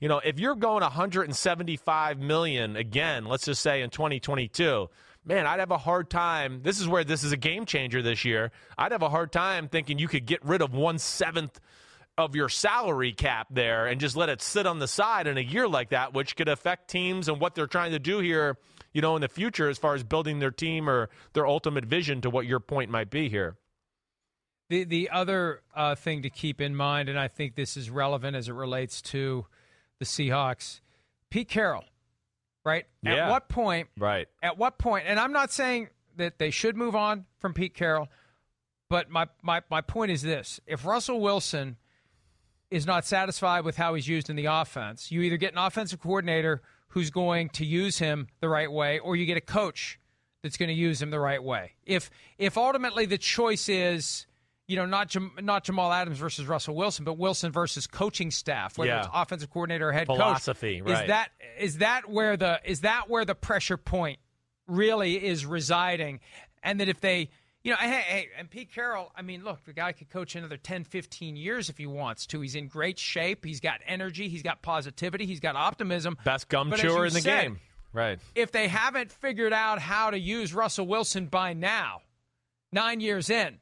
You 0.00 0.08
know, 0.08 0.22
if 0.24 0.40
you're 0.40 0.56
going 0.56 0.80
175 0.80 2.18
million 2.18 2.76
again, 2.76 3.26
let's 3.26 3.44
just 3.44 3.60
say 3.60 3.82
in 3.82 3.90
2022, 3.90 4.88
man, 5.24 5.46
I'd 5.46 5.60
have 5.60 5.70
a 5.70 5.78
hard 5.78 6.10
time. 6.10 6.60
This 6.62 6.80
is 6.80 6.88
where 6.88 7.04
this 7.04 7.24
is 7.24 7.32
a 7.32 7.36
game 7.36 7.66
changer 7.66 8.02
this 8.02 8.24
year. 8.24 8.50
I'd 8.76 8.92
have 8.92 9.02
a 9.02 9.08
hard 9.08 9.32
time 9.32 9.68
thinking 9.68 9.98
you 9.98 10.08
could 10.08 10.26
get 10.26 10.44
rid 10.44 10.62
of 10.62 10.74
one 10.74 10.98
seventh 10.98 11.60
of 12.18 12.36
your 12.36 12.48
salary 12.48 13.12
cap 13.12 13.46
there 13.50 13.86
and 13.86 14.00
just 14.00 14.16
let 14.16 14.28
it 14.28 14.42
sit 14.42 14.66
on 14.66 14.78
the 14.78 14.88
side 14.88 15.26
in 15.26 15.38
a 15.38 15.42
year 15.42 15.66
like 15.66 15.90
that, 15.90 16.12
which 16.12 16.36
could 16.36 16.48
affect 16.48 16.90
teams 16.90 17.28
and 17.28 17.40
what 17.40 17.54
they're 17.54 17.66
trying 17.66 17.92
to 17.92 17.98
do 17.98 18.18
here, 18.18 18.58
you 18.92 19.00
know, 19.00 19.16
in 19.16 19.22
the 19.22 19.28
future 19.28 19.68
as 19.68 19.78
far 19.78 19.94
as 19.94 20.02
building 20.02 20.38
their 20.38 20.50
team 20.50 20.88
or 20.88 21.08
their 21.32 21.46
ultimate 21.46 21.84
vision 21.84 22.20
to 22.20 22.30
what 22.30 22.46
your 22.46 22.60
point 22.60 22.90
might 22.90 23.10
be 23.10 23.28
here. 23.28 23.56
The 24.68 24.84
the 24.84 25.10
other 25.10 25.62
uh, 25.74 25.94
thing 25.94 26.22
to 26.22 26.30
keep 26.30 26.60
in 26.60 26.74
mind, 26.74 27.08
and 27.08 27.18
I 27.18 27.28
think 27.28 27.56
this 27.56 27.76
is 27.76 27.90
relevant 27.90 28.36
as 28.36 28.48
it 28.48 28.54
relates 28.54 29.02
to 29.02 29.46
the 29.98 30.04
Seahawks, 30.04 30.80
Pete 31.30 31.48
Carroll, 31.48 31.84
right? 32.64 32.86
Yeah. 33.02 33.26
At 33.26 33.30
what 33.30 33.48
point? 33.48 33.88
Right. 33.98 34.28
At 34.42 34.58
what 34.58 34.78
point? 34.78 35.04
And 35.06 35.18
I'm 35.18 35.32
not 35.32 35.52
saying 35.52 35.88
that 36.16 36.38
they 36.38 36.50
should 36.50 36.76
move 36.76 36.94
on 36.94 37.26
from 37.38 37.54
Pete 37.54 37.74
Carroll, 37.74 38.08
but 38.88 39.10
my 39.10 39.26
my 39.42 39.62
my 39.70 39.80
point 39.80 40.10
is 40.10 40.22
this: 40.22 40.60
if 40.66 40.84
Russell 40.84 41.20
Wilson 41.20 41.76
is 42.70 42.86
not 42.86 43.04
satisfied 43.04 43.64
with 43.64 43.76
how 43.76 43.94
he's 43.94 44.08
used 44.08 44.30
in 44.30 44.36
the 44.36 44.46
offense, 44.46 45.10
you 45.10 45.22
either 45.22 45.36
get 45.36 45.52
an 45.52 45.58
offensive 45.58 46.00
coordinator 46.00 46.62
who's 46.88 47.10
going 47.10 47.48
to 47.50 47.64
use 47.64 47.98
him 47.98 48.28
the 48.40 48.48
right 48.48 48.70
way, 48.70 48.98
or 48.98 49.16
you 49.16 49.26
get 49.26 49.36
a 49.36 49.42
coach 49.42 49.98
that's 50.42 50.56
going 50.56 50.68
to 50.68 50.74
use 50.74 51.00
him 51.00 51.10
the 51.10 51.20
right 51.20 51.42
way. 51.42 51.72
If 51.84 52.10
if 52.38 52.56
ultimately 52.56 53.06
the 53.06 53.18
choice 53.18 53.68
is 53.68 54.26
you 54.72 54.76
know, 54.78 54.86
not 54.86 55.08
Jam- 55.08 55.32
not 55.42 55.64
Jamal 55.64 55.92
Adams 55.92 56.16
versus 56.16 56.46
Russell 56.46 56.74
Wilson, 56.74 57.04
but 57.04 57.18
Wilson 57.18 57.52
versus 57.52 57.86
coaching 57.86 58.30
staff, 58.30 58.78
whether 58.78 58.90
Yeah. 58.90 59.00
it's 59.00 59.08
offensive 59.12 59.50
coordinator 59.50 59.90
or 59.90 59.92
head 59.92 60.06
Philosophy, 60.06 60.80
coach. 60.80 60.88
right. 60.90 61.02
Is 61.02 61.08
that 61.08 61.28
is 61.58 61.78
that 61.78 62.08
where 62.08 62.38
the 62.38 62.58
is 62.64 62.80
that 62.80 63.10
where 63.10 63.26
the 63.26 63.34
pressure 63.34 63.76
point 63.76 64.18
really 64.66 65.22
is 65.22 65.44
residing? 65.44 66.20
And 66.62 66.80
that 66.80 66.88
if 66.88 67.00
they, 67.00 67.28
you 67.64 67.72
know, 67.72 67.76
hey, 67.76 67.88
hey, 68.06 68.28
and 68.38 68.48
Pete 68.48 68.72
Carroll, 68.72 69.12
I 69.14 69.20
mean, 69.22 69.44
look, 69.44 69.64
the 69.64 69.72
guy 69.74 69.92
could 69.92 70.08
coach 70.08 70.34
another 70.36 70.56
10, 70.56 70.84
15 70.84 71.36
years 71.36 71.68
if 71.68 71.76
he 71.76 71.86
wants 71.86 72.24
to. 72.28 72.40
He's 72.40 72.54
in 72.54 72.68
great 72.68 72.98
shape. 72.98 73.44
He's 73.44 73.60
got 73.60 73.80
energy. 73.86 74.28
He's 74.30 74.42
got 74.42 74.62
positivity. 74.62 75.26
He's 75.26 75.40
got 75.40 75.54
optimism. 75.56 76.16
Best 76.24 76.48
gum 76.48 76.70
But 76.70 76.78
chewer 76.78 77.04
in 77.06 77.12
the 77.12 77.20
said, 77.20 77.42
game. 77.42 77.60
Right. 77.92 78.18
if 78.34 78.52
they 78.52 78.68
haven't 78.68 79.12
figured 79.12 79.52
out 79.52 79.78
how 79.80 80.10
to 80.10 80.18
use 80.18 80.54
Russell 80.54 80.86
Wilson 80.86 81.26
by 81.26 81.52
now, 81.52 82.00
nine 82.72 83.00
years 83.00 83.28
in, 83.28 83.58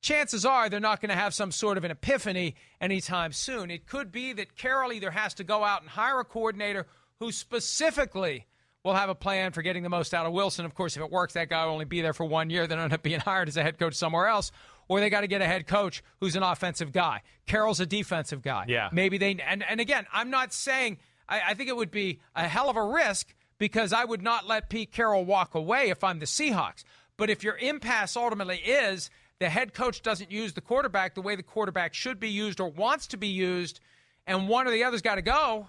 chances 0.00 0.44
are 0.44 0.68
they're 0.68 0.80
not 0.80 1.00
going 1.00 1.10
to 1.10 1.16
have 1.16 1.34
some 1.34 1.50
sort 1.52 1.78
of 1.78 1.84
an 1.84 1.90
epiphany 1.90 2.54
anytime 2.80 3.32
soon. 3.32 3.70
It 3.70 3.86
could 3.86 4.12
be 4.12 4.32
that 4.34 4.56
Carroll 4.56 4.92
either 4.92 5.10
has 5.10 5.34
to 5.34 5.44
go 5.44 5.64
out 5.64 5.82
and 5.82 5.90
hire 5.90 6.20
a 6.20 6.24
coordinator 6.24 6.86
who 7.20 7.32
specifically 7.32 8.46
will 8.84 8.94
have 8.94 9.08
a 9.08 9.14
plan 9.14 9.52
for 9.52 9.62
getting 9.62 9.82
the 9.82 9.88
most 9.88 10.14
out 10.14 10.26
of 10.26 10.32
Wilson. 10.32 10.64
Of 10.64 10.74
course, 10.74 10.96
if 10.96 11.02
it 11.02 11.10
works, 11.10 11.34
that 11.34 11.48
guy 11.48 11.64
will 11.64 11.72
only 11.72 11.84
be 11.84 12.00
there 12.00 12.12
for 12.12 12.24
one 12.24 12.48
year, 12.48 12.66
then 12.66 12.78
end 12.78 12.92
up 12.92 13.02
being 13.02 13.20
hired 13.24 13.48
as 13.48 13.56
a 13.56 13.62
head 13.62 13.78
coach 13.78 13.94
somewhere 13.94 14.26
else. 14.26 14.52
Or 14.88 15.00
they 15.00 15.10
got 15.10 15.20
to 15.20 15.26
get 15.26 15.42
a 15.42 15.46
head 15.46 15.66
coach 15.66 16.02
who's 16.20 16.36
an 16.36 16.42
offensive 16.42 16.92
guy. 16.92 17.22
Carroll's 17.46 17.80
a 17.80 17.86
defensive 17.86 18.40
guy. 18.40 18.64
Yeah. 18.68 18.88
Maybe 18.90 19.18
they 19.18 19.36
and 19.46 19.62
and 19.68 19.80
again, 19.80 20.06
I'm 20.12 20.30
not 20.30 20.54
saying 20.54 20.98
I, 21.28 21.42
I 21.48 21.54
think 21.54 21.68
it 21.68 21.76
would 21.76 21.90
be 21.90 22.20
a 22.34 22.48
hell 22.48 22.70
of 22.70 22.76
a 22.76 22.82
risk 22.82 23.34
because 23.58 23.92
I 23.92 24.04
would 24.04 24.22
not 24.22 24.46
let 24.46 24.70
Pete 24.70 24.90
Carroll 24.90 25.26
walk 25.26 25.54
away 25.54 25.90
if 25.90 26.02
I'm 26.02 26.20
the 26.20 26.26
Seahawks. 26.26 26.84
But 27.18 27.28
if 27.28 27.42
your 27.42 27.58
impasse 27.58 28.16
ultimately 28.16 28.58
is 28.58 29.10
the 29.40 29.48
head 29.48 29.72
coach 29.72 30.02
doesn't 30.02 30.30
use 30.30 30.52
the 30.52 30.60
quarterback 30.60 31.14
the 31.14 31.22
way 31.22 31.36
the 31.36 31.42
quarterback 31.42 31.94
should 31.94 32.18
be 32.18 32.30
used 32.30 32.60
or 32.60 32.68
wants 32.68 33.06
to 33.08 33.16
be 33.16 33.28
used, 33.28 33.80
and 34.26 34.48
one 34.48 34.66
or 34.66 34.70
the 34.70 34.84
other's 34.84 35.02
got 35.02 35.14
to 35.16 35.22
go, 35.22 35.68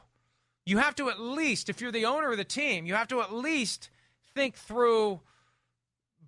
you 0.65 0.77
have 0.77 0.95
to 0.95 1.09
at 1.09 1.19
least, 1.19 1.69
if 1.69 1.81
you're 1.81 1.91
the 1.91 2.05
owner 2.05 2.31
of 2.31 2.37
the 2.37 2.43
team, 2.43 2.85
you 2.85 2.93
have 2.95 3.07
to 3.09 3.21
at 3.21 3.33
least 3.33 3.89
think 4.35 4.55
through 4.55 5.19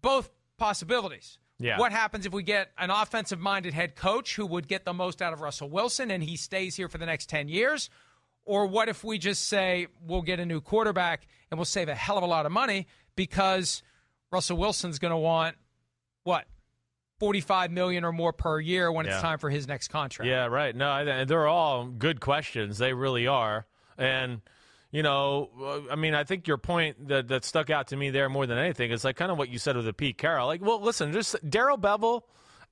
both 0.01 0.29
possibilities. 0.57 1.37
Yeah. 1.59 1.77
What 1.77 1.91
happens 1.91 2.25
if 2.25 2.33
we 2.33 2.41
get 2.41 2.71
an 2.77 2.89
offensive 2.89 3.39
minded 3.39 3.73
head 3.73 3.95
coach 3.95 4.35
who 4.35 4.47
would 4.47 4.67
get 4.67 4.83
the 4.83 4.93
most 4.93 5.21
out 5.21 5.31
of 5.31 5.41
Russell 5.41 5.69
Wilson 5.69 6.09
and 6.09 6.23
he 6.23 6.35
stays 6.35 6.75
here 6.75 6.87
for 6.87 6.97
the 6.97 7.05
next 7.05 7.29
10 7.29 7.49
years? 7.49 7.89
Or 8.45 8.65
what 8.65 8.89
if 8.89 9.03
we 9.03 9.19
just 9.19 9.47
say 9.47 9.87
we'll 10.01 10.23
get 10.23 10.39
a 10.39 10.45
new 10.45 10.59
quarterback 10.59 11.27
and 11.51 11.59
we'll 11.59 11.65
save 11.65 11.87
a 11.87 11.95
hell 11.95 12.17
of 12.17 12.23
a 12.23 12.27
lot 12.27 12.47
of 12.47 12.51
money 12.51 12.87
because 13.15 13.83
Russell 14.31 14.57
Wilson's 14.57 14.97
going 14.97 15.11
to 15.11 15.17
want 15.17 15.55
what? 16.23 16.45
45 17.21 17.69
million 17.71 18.03
or 18.03 18.11
more 18.11 18.33
per 18.33 18.59
year 18.59 18.91
when 18.91 19.05
Yeah. 19.05 19.13
it's 19.13 19.21
time 19.21 19.37
for 19.37 19.51
his 19.51 19.67
next 19.67 19.89
contract. 19.89 20.27
Yeah, 20.27 20.47
right. 20.47 20.75
No, 20.75 20.89
I- 20.89 21.23
they're 21.25 21.47
all 21.47 21.85
good 21.85 22.19
questions. 22.19 22.79
They 22.79 22.93
really 22.93 23.27
are. 23.27 23.67
And 23.95 24.41
you 24.89 25.03
know, 25.03 25.49
uh, 25.61 25.91
I 25.93 25.95
mean, 25.95 26.15
I 26.15 26.23
think 26.23 26.47
your 26.47 26.57
point 26.57 27.07
that 27.09 27.27
that 27.27 27.45
stuck 27.45 27.69
out 27.69 27.89
to 27.89 27.95
me 27.95 28.09
there 28.09 28.27
more 28.27 28.47
than 28.47 28.57
anything 28.57 28.89
is 28.91 29.03
like 29.05 29.15
kind 29.17 29.31
of 29.31 29.37
what 29.37 29.49
you 29.49 29.59
said 29.59 29.75
with 29.75 29.85
the 29.85 29.93
Pete 29.93 30.17
Carroll. 30.17 30.47
Like, 30.47 30.61
well, 30.61 30.81
listen, 30.81 31.13
just 31.13 31.35
Darrell 31.47 31.77
Bevell 31.77 32.23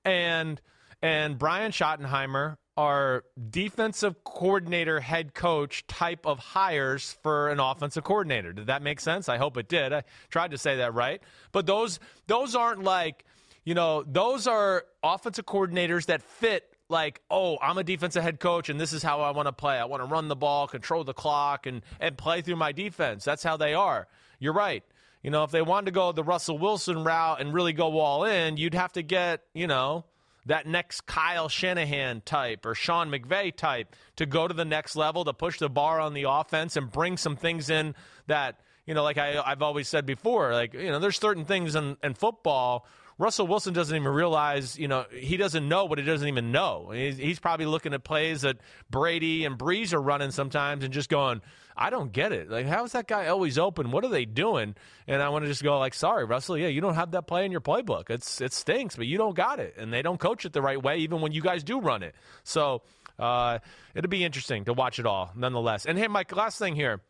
and 0.03 0.59
and 1.01 1.37
Brian 1.37 1.71
Schottenheimer 1.71 2.57
are 2.75 3.23
defensive 3.51 4.23
coordinator, 4.23 4.99
head 4.99 5.33
coach 5.33 5.85
type 5.87 6.25
of 6.25 6.39
hires 6.39 7.17
for 7.23 7.49
an 7.49 7.59
offensive 7.59 8.03
coordinator. 8.03 8.51
Did 8.53 8.67
that 8.67 8.81
make 8.81 8.99
sense? 8.99 9.29
I 9.29 9.37
hope 9.37 9.57
it 9.57 9.67
did. 9.69 9.93
I 9.93 10.03
tried 10.29 10.51
to 10.51 10.57
say 10.57 10.77
that 10.77 10.93
right. 10.93 11.21
But 11.51 11.67
those 11.67 11.99
those 12.27 12.55
aren't 12.55 12.83
like 12.83 13.23
you 13.63 13.73
know, 13.73 14.03
those 14.03 14.47
are 14.47 14.85
offensive 15.03 15.45
coordinators 15.45 16.07
that 16.07 16.21
fit 16.21 16.65
like, 16.89 17.21
oh, 17.29 17.57
I'm 17.61 17.77
a 17.77 17.83
defensive 17.83 18.23
head 18.23 18.39
coach 18.39 18.69
and 18.69 18.79
this 18.79 18.93
is 18.93 19.03
how 19.03 19.21
I 19.21 19.31
want 19.31 19.47
to 19.47 19.53
play. 19.53 19.77
I 19.77 19.85
want 19.85 20.01
to 20.01 20.07
run 20.07 20.27
the 20.27 20.35
ball, 20.35 20.67
control 20.67 21.03
the 21.03 21.13
clock, 21.13 21.67
and, 21.67 21.83
and 21.99 22.17
play 22.17 22.41
through 22.41 22.55
my 22.55 22.71
defense. 22.71 23.23
That's 23.23 23.43
how 23.43 23.57
they 23.57 23.73
are. 23.73 24.07
You're 24.39 24.53
right. 24.53 24.83
You 25.21 25.31
know, 25.31 25.43
if 25.43 25.51
they 25.51 25.61
wanted 25.61 25.85
to 25.87 25.91
go 25.91 26.11
the 26.11 26.23
Russell 26.23 26.57
Wilson 26.57 27.03
route 27.03 27.41
and 27.41 27.53
really 27.53 27.73
go 27.73 27.99
all 27.99 28.23
in, 28.23 28.57
you'd 28.57 28.73
have 28.73 28.93
to 28.93 29.01
get, 29.03 29.41
you 29.53 29.67
know, 29.67 30.05
that 30.45 30.65
next 30.65 31.01
Kyle 31.01 31.49
Shanahan 31.49 32.21
type 32.21 32.65
or 32.65 32.73
Sean 32.73 33.11
McVay 33.11 33.55
type 33.55 33.95
to 34.15 34.25
go 34.25 34.47
to 34.47 34.53
the 34.53 34.65
next 34.65 34.95
level, 34.95 35.25
to 35.25 35.33
push 35.33 35.59
the 35.59 35.69
bar 35.69 35.99
on 35.99 36.13
the 36.13 36.23
offense 36.27 36.75
and 36.75 36.91
bring 36.91 37.17
some 37.17 37.35
things 37.35 37.69
in 37.69 37.93
that, 38.27 38.61
you 38.85 38.93
know, 38.93 39.03
like 39.03 39.17
I, 39.17 39.39
I've 39.45 39.61
always 39.61 39.87
said 39.87 40.05
before, 40.05 40.53
like, 40.53 40.73
you 40.73 40.89
know, 40.89 40.99
there's 40.99 41.19
certain 41.19 41.45
things 41.45 41.75
in, 41.75 41.97
in 42.01 42.13
football 42.13 42.87
Russell 43.19 43.47
Wilson 43.47 43.73
doesn't 43.73 43.95
even 43.95 44.07
realize, 44.07 44.79
you 44.79 44.87
know, 44.87 45.05
he 45.11 45.35
doesn't 45.35 45.67
know 45.67 45.83
what 45.85 45.99
he 45.99 46.05
doesn't 46.05 46.27
even 46.27 46.53
know. 46.53 46.89
He's, 46.91 47.17
he's, 47.17 47.37
probably 47.37 47.65
looking 47.65 47.93
at 47.93 48.03
plays 48.03 48.41
that 48.41 48.57
Brady 48.89 49.43
and 49.43 49.59
Brees 49.59 49.93
are 49.93 50.01
running 50.01 50.31
sometimes 50.31 50.85
and 50.85 50.93
just 50.93 51.09
going, 51.09 51.41
I 51.75 51.89
don't 51.89 52.13
get 52.13 52.31
it. 52.31 52.49
Like, 52.49 52.65
how 52.65 52.85
is 52.85 52.93
that 52.93 53.07
guy 53.07 53.27
always 53.27 53.57
open? 53.57 53.91
What 53.91 54.05
are 54.05 54.09
they 54.09 54.23
doing? 54.23 54.73
And 55.05 55.21
I 55.21 55.29
want 55.29 55.43
to 55.43 55.49
just 55.49 55.61
go 55.61 55.77
like, 55.79 55.93
sorry, 55.93 56.23
Russell, 56.23 56.57
yeah, 56.57 56.69
you 56.69 56.79
don't 56.79 56.95
have 56.95 57.11
that 57.11 57.27
play 57.27 57.45
in 57.45 57.51
your 57.51 57.61
playbook. 57.61 58.09
It's 58.09 58.39
it 58.39 58.53
stinks, 58.53 58.95
but 58.95 59.05
you 59.05 59.17
don't 59.17 59.35
got 59.35 59.59
it, 59.59 59.75
and 59.77 59.91
they 59.91 60.01
don't 60.01 60.19
coach 60.19 60.45
it 60.45 60.53
the 60.53 60.61
right 60.61 60.81
way, 60.81 60.99
even 60.99 61.19
when 61.19 61.33
you 61.33 61.41
guys 61.41 61.63
do 61.63 61.81
run 61.81 62.03
it. 62.03 62.15
So 62.43 62.83
uh, 63.17 63.59
it'll 63.95 64.09
be 64.09 64.23
interesting 64.23 64.63
to 64.65 64.73
watch 64.73 64.97
it 64.97 65.05
all, 65.05 65.31
nonetheless. 65.35 65.85
And 65.85 65.97
hey, 65.97 66.07
Mike, 66.07 66.33
last 66.35 66.57
thing 66.57 66.75
here. 66.75 67.01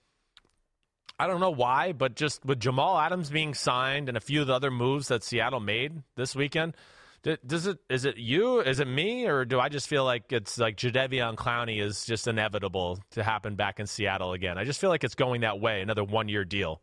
I 1.19 1.27
don't 1.27 1.41
know 1.41 1.51
why, 1.51 1.91
but 1.91 2.15
just 2.15 2.45
with 2.45 2.61
Jamal 2.61 2.97
Adams 2.97 3.29
being 3.29 3.53
signed 3.53 4.07
and 4.07 4.17
a 4.17 4.21
few 4.21 4.39
of 4.39 4.47
the 4.47 4.53
other 4.53 4.71
moves 4.71 5.09
that 5.09 5.21
Seattle 5.21 5.59
made 5.59 6.01
this 6.15 6.33
weekend, 6.33 6.75
does 7.23 7.67
it 7.67 7.79
is 7.89 8.05
it 8.05 8.15
you? 8.15 8.61
Is 8.61 8.79
it 8.79 8.87
me, 8.87 9.27
or 9.27 9.43
do 9.43 9.59
I 9.59 9.67
just 9.67 9.89
feel 9.89 10.05
like 10.05 10.31
it's 10.31 10.57
like 10.57 10.77
Jadeveon 10.77 11.35
Clowney 11.35 11.81
is 11.81 12.05
just 12.05 12.27
inevitable 12.27 12.99
to 13.11 13.23
happen 13.23 13.55
back 13.55 13.81
in 13.81 13.87
Seattle 13.87 14.31
again? 14.31 14.57
I 14.57 14.63
just 14.63 14.79
feel 14.79 14.89
like 14.89 15.03
it's 15.03 15.15
going 15.15 15.41
that 15.41 15.59
way, 15.59 15.81
another 15.81 16.05
one 16.05 16.29
year 16.29 16.45
deal. 16.45 16.79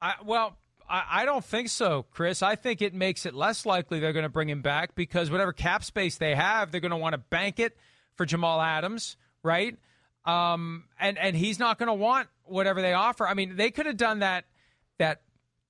I, 0.00 0.14
well, 0.24 0.56
I, 0.88 1.04
I 1.10 1.24
don't 1.24 1.44
think 1.44 1.70
so, 1.70 2.04
Chris. 2.12 2.42
I 2.42 2.54
think 2.54 2.80
it 2.80 2.94
makes 2.94 3.26
it 3.26 3.34
less 3.34 3.66
likely 3.66 3.98
they're 3.98 4.12
going 4.12 4.24
to 4.24 4.28
bring 4.28 4.48
him 4.48 4.62
back 4.62 4.94
because 4.94 5.32
whatever 5.32 5.52
cap 5.52 5.82
space 5.82 6.18
they 6.18 6.36
have, 6.36 6.70
they're 6.70 6.80
going 6.80 6.90
to 6.92 6.96
want 6.96 7.14
to 7.14 7.18
bank 7.18 7.58
it 7.58 7.76
for 8.14 8.24
Jamal 8.26 8.60
Adams, 8.60 9.16
right? 9.42 9.76
Um, 10.24 10.84
and 11.00 11.18
and 11.18 11.36
he's 11.36 11.58
not 11.58 11.78
going 11.78 11.88
to 11.88 11.94
want 11.94 12.28
whatever 12.44 12.82
they 12.82 12.92
offer. 12.92 13.26
I 13.26 13.34
mean, 13.34 13.56
they 13.56 13.70
could 13.70 13.86
have 13.86 13.96
done 13.96 14.20
that 14.20 14.44
that 14.98 15.22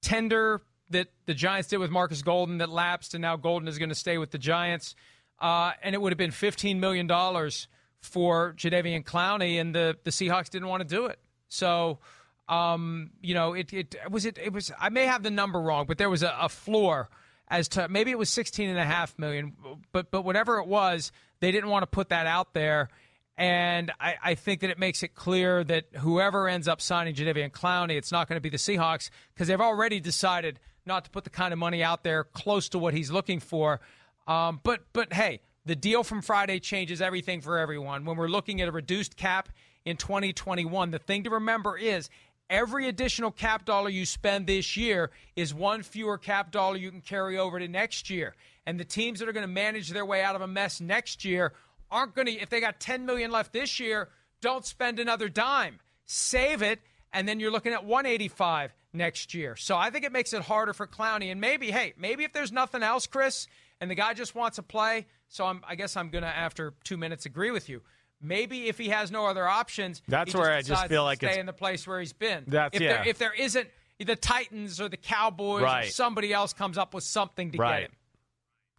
tender 0.03 0.63
that 0.91 1.09
the 1.27 1.35
Giants 1.35 1.69
did 1.69 1.79
with 1.79 1.91
Marcus 1.91 2.23
Golden 2.23 2.59
that 2.59 2.69
lapsed, 2.69 3.15
and 3.15 3.23
now 3.23 3.37
Golden 3.37 3.69
is 3.69 3.79
going 3.79 3.89
to 3.89 3.95
stay 3.95 4.19
with 4.19 4.31
the 4.31 4.39
Giants, 4.39 4.95
uh, 5.41 5.73
and 5.83 5.95
it 5.95 6.01
would 6.01 6.13
have 6.13 6.19
been 6.19 6.31
fifteen 6.31 6.81
million 6.81 7.07
dollars 7.07 7.69
for 8.01 8.53
Jadeveon 8.57 9.05
Clowney, 9.05 9.61
and 9.61 9.75
the 9.75 9.97
the 10.05 10.11
Seahawks 10.11 10.51
didn't 10.51 10.69
want 10.69 10.87
to 10.87 10.89
do 10.89 11.07
it. 11.07 11.19
So, 11.49 12.01
um, 12.49 13.11
you 13.23 13.35
know, 13.35 13.55
it 13.55 13.73
it 13.73 13.97
was 14.11 14.27
it 14.27 14.39
it 14.39 14.53
was. 14.53 14.71
I 14.79 14.91
may 14.91 15.07
have 15.07 15.23
the 15.23 15.31
number 15.31 15.61
wrong, 15.61 15.87
but 15.87 15.99
there 15.99 16.11
was 16.11 16.23
a, 16.23 16.37
a 16.39 16.49
floor 16.49 17.09
as 17.49 17.69
to 17.69 17.89
maybe 17.89 18.11
it 18.11 18.19
was 18.19 18.29
sixteen 18.29 18.69
and 18.69 18.79
a 18.79 18.85
half 18.85 19.19
million, 19.19 19.55
but 19.93 20.11
but 20.11 20.23
whatever 20.23 20.59
it 20.59 20.67
was, 20.67 21.13
they 21.41 21.51
didn't 21.51 21.71
want 21.71 21.83
to 21.83 21.87
put 21.87 22.11
that 22.11 22.27
out 22.27 22.53
there. 22.53 22.89
And 23.37 23.91
I, 24.01 24.15
I, 24.23 24.35
think 24.37 24.61
that 24.61 24.71
it 24.71 24.79
makes 24.79 25.03
it 25.03 25.17
clear 25.17 25.65
that 25.65 25.87
whoever 25.97 26.49
ends 26.49 26.69
up 26.69 26.81
signing 26.81 27.17
Jadeveon 27.17 27.51
Clowney, 27.51 27.97
it's 27.97 28.13
not 28.13 28.29
going 28.29 28.37
to 28.37 28.41
be 28.41 28.49
the 28.49 28.59
Seahawks 28.59 29.11
because 29.35 29.49
they've 29.49 29.61
already 29.61 29.99
decided 29.99 30.61
not 30.87 31.05
to 31.05 31.11
put 31.11 31.25
the 31.25 31.31
kind 31.31 31.53
of 31.53 31.59
money 31.59 31.83
out 31.83 32.05
there 32.05 32.23
close 32.23 32.69
to 32.69 32.79
what 32.79 32.95
he's 32.95 33.11
looking 33.11 33.41
for. 33.41 33.81
Um, 34.29 34.61
but 34.63 34.85
but 34.93 35.13
hey, 35.13 35.41
the 35.67 35.75
deal 35.75 36.05
from 36.05 36.23
Friday 36.23 36.61
changes 36.61 37.03
everything 37.03 37.41
for 37.41 37.59
everyone. 37.59 38.05
When 38.05 38.17
we're 38.17 38.29
looking 38.29 38.61
at 38.61 38.69
a 38.69 38.73
reduced 38.73 39.17
cap 39.17 39.49
in 39.85 39.97
2021, 39.97 40.91
the 40.91 40.99
thing 40.99 41.25
to 41.25 41.31
remember 41.31 41.77
is 41.77 42.11
every 42.49 42.87
additional 42.87 43.31
cap 43.31 43.65
dollar 43.65 43.89
you 43.89 44.07
spend 44.07 44.47
this 44.47 44.77
year 44.77 45.11
is 45.35 45.53
one 45.53 45.83
fewer 45.83 46.19
cap 46.19 46.51
dollar 46.51 46.77
you 46.77 46.91
can 46.91 47.01
carry 47.01 47.39
over 47.39 47.59
to 47.59 47.67
next 47.67 48.11
year. 48.11 48.35
And 48.67 48.79
the 48.79 48.85
teams 48.85 49.19
that 49.19 49.29
are 49.29 49.33
going 49.33 49.47
to 49.47 49.53
manage 49.53 49.91
their 49.91 50.07
way 50.07 50.23
out 50.23 50.37
of 50.37 50.43
a 50.43 50.47
mess 50.47 50.81
next 50.81 51.25
year 51.25 51.53
aren't 51.95 52.15
going 52.15 52.27
to 52.27 52.33
if 52.33 52.51
they 52.51 52.61
got 52.61 52.81
10 52.81 53.07
million 53.07 53.31
left 53.31 53.53
this 53.53 53.79
year 53.79 54.09
don't 54.41 54.67
spend 54.67 54.99
another 54.99 55.31
dime. 55.31 55.79
Save 56.05 56.61
it 56.61 56.81
and 57.15 57.27
then 57.27 57.41
you're 57.41 57.53
looking 57.53 57.73
at 57.73 57.85
185 57.85 58.75
next 58.93 59.33
year. 59.33 59.57
So 59.57 59.77
i 59.77 59.89
think 59.91 60.05
it 60.05 60.13
makes 60.13 60.33
it 60.35 60.43
harder 60.43 60.75
for 60.75 60.87
clowney. 60.87 61.31
And 61.31 61.41
maybe 61.41 61.71
hey 61.71 61.95
maybe 61.97 62.25
if 62.25 62.33
there's 62.33 62.53
nothing 62.53 62.83
else 62.83 63.07
chris 63.07 63.47
and 63.81 63.91
the 63.91 63.95
guy 63.95 64.13
just 64.13 64.35
wants 64.35 64.57
to 64.57 64.63
play 64.63 65.07
so 65.29 65.47
I'm, 65.47 65.63
i 65.67 65.75
guess 65.75 65.97
i'm 65.97 66.11
going 66.11 66.23
to 66.23 66.29
after 66.29 66.75
two 66.85 66.97
minutes 66.97 67.25
agree 67.25 67.51
with 67.51 67.69
you. 67.69 67.81
Maybe 68.21 68.69
if 68.69 68.79
he 68.79 68.89
has 68.89 69.11
no 69.11 69.27
other 69.27 69.47
options 69.47 70.03
that's 70.09 70.33
he 70.33 70.39
where 70.39 70.53
i 70.53 70.59
just 70.59 70.69
just 70.69 70.87
feel 70.89 71.05
like 71.05 71.19
stay 71.19 71.39
in 71.39 71.47
the 71.47 71.53
place 71.53 71.87
where 71.87 72.01
he's 72.01 72.13
been. 72.13 72.45
That's 72.47 72.77
if 72.77 72.83
yeah. 72.83 72.89
there, 72.95 73.09
if 73.09 73.19
there 73.19 73.35
isn't 73.35 73.69
the 74.05 74.17
titans 74.17 74.81
or 74.81 74.89
the 74.89 74.97
cowboys 74.97 75.63
right. 75.63 75.87
or 75.87 75.91
somebody 75.91 76.33
else 76.33 76.53
comes 76.53 76.77
up 76.77 76.93
with 76.93 77.05
something 77.05 77.53
to 77.53 77.59
right. 77.59 77.81
get 77.81 77.91
him. 77.91 77.97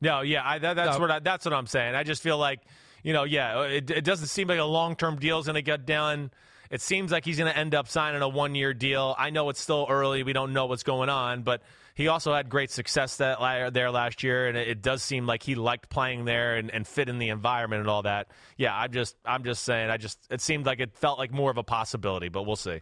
No 0.01 0.21
yeah 0.21 0.47
I, 0.47 0.59
that, 0.59 0.75
that's 0.75 0.95
So- 0.95 1.01
what 1.01 1.11
I, 1.11 1.19
that's 1.19 1.45
what 1.45 1.53
i'm 1.53 1.67
saying. 1.67 1.95
I 1.95 2.03
just 2.03 2.21
feel 2.21 2.37
like 2.37 2.59
you 3.05 3.13
know, 3.13 3.23
yeah, 3.23 3.61
it, 3.65 3.91
it 3.91 4.03
doesn't 4.03 4.27
seem 4.27 4.47
like 4.47 4.57
a 4.57 4.63
long 4.63 4.95
term 4.95 5.17
deal 5.17 5.37
is 5.37 5.45
going 5.45 5.53
to 5.53 5.61
get 5.61 5.85
done. 5.85 6.31
It 6.71 6.81
seems 6.81 7.11
like 7.11 7.23
he's 7.23 7.37
going 7.37 7.51
to 7.51 7.55
end 7.55 7.75
up 7.75 7.87
signing 7.87 8.23
a 8.23 8.27
one 8.27 8.55
year 8.55 8.73
deal. 8.73 9.15
I 9.19 9.29
know 9.29 9.49
it's 9.49 9.61
still 9.61 9.85
early. 9.87 10.23
We 10.23 10.33
don't 10.33 10.53
know 10.53 10.65
what's 10.65 10.81
going 10.81 11.09
on, 11.09 11.43
but 11.43 11.61
he 11.93 12.07
also 12.07 12.33
had 12.33 12.49
great 12.49 12.71
success 12.71 13.17
that 13.17 13.73
there 13.73 13.91
last 13.91 14.23
year, 14.23 14.47
and 14.47 14.57
it 14.57 14.81
does 14.81 15.03
seem 15.03 15.27
like 15.27 15.43
he 15.43 15.53
liked 15.53 15.87
playing 15.87 16.25
there 16.25 16.55
and, 16.55 16.71
and 16.71 16.87
fit 16.87 17.07
in 17.07 17.19
the 17.19 17.29
environment 17.29 17.81
and 17.81 17.89
all 17.91 18.01
that. 18.01 18.29
Yeah, 18.57 18.75
I'm 18.75 18.91
just 18.91 19.15
I'm 19.23 19.43
just 19.43 19.63
saying. 19.63 19.91
I 19.91 19.97
just 19.97 20.17
it 20.31 20.41
seemed 20.41 20.65
like 20.65 20.79
it 20.79 20.95
felt 20.95 21.19
like 21.19 21.31
more 21.31 21.51
of 21.51 21.57
a 21.57 21.63
possibility, 21.63 22.29
but 22.29 22.41
we'll 22.47 22.55
see. 22.55 22.81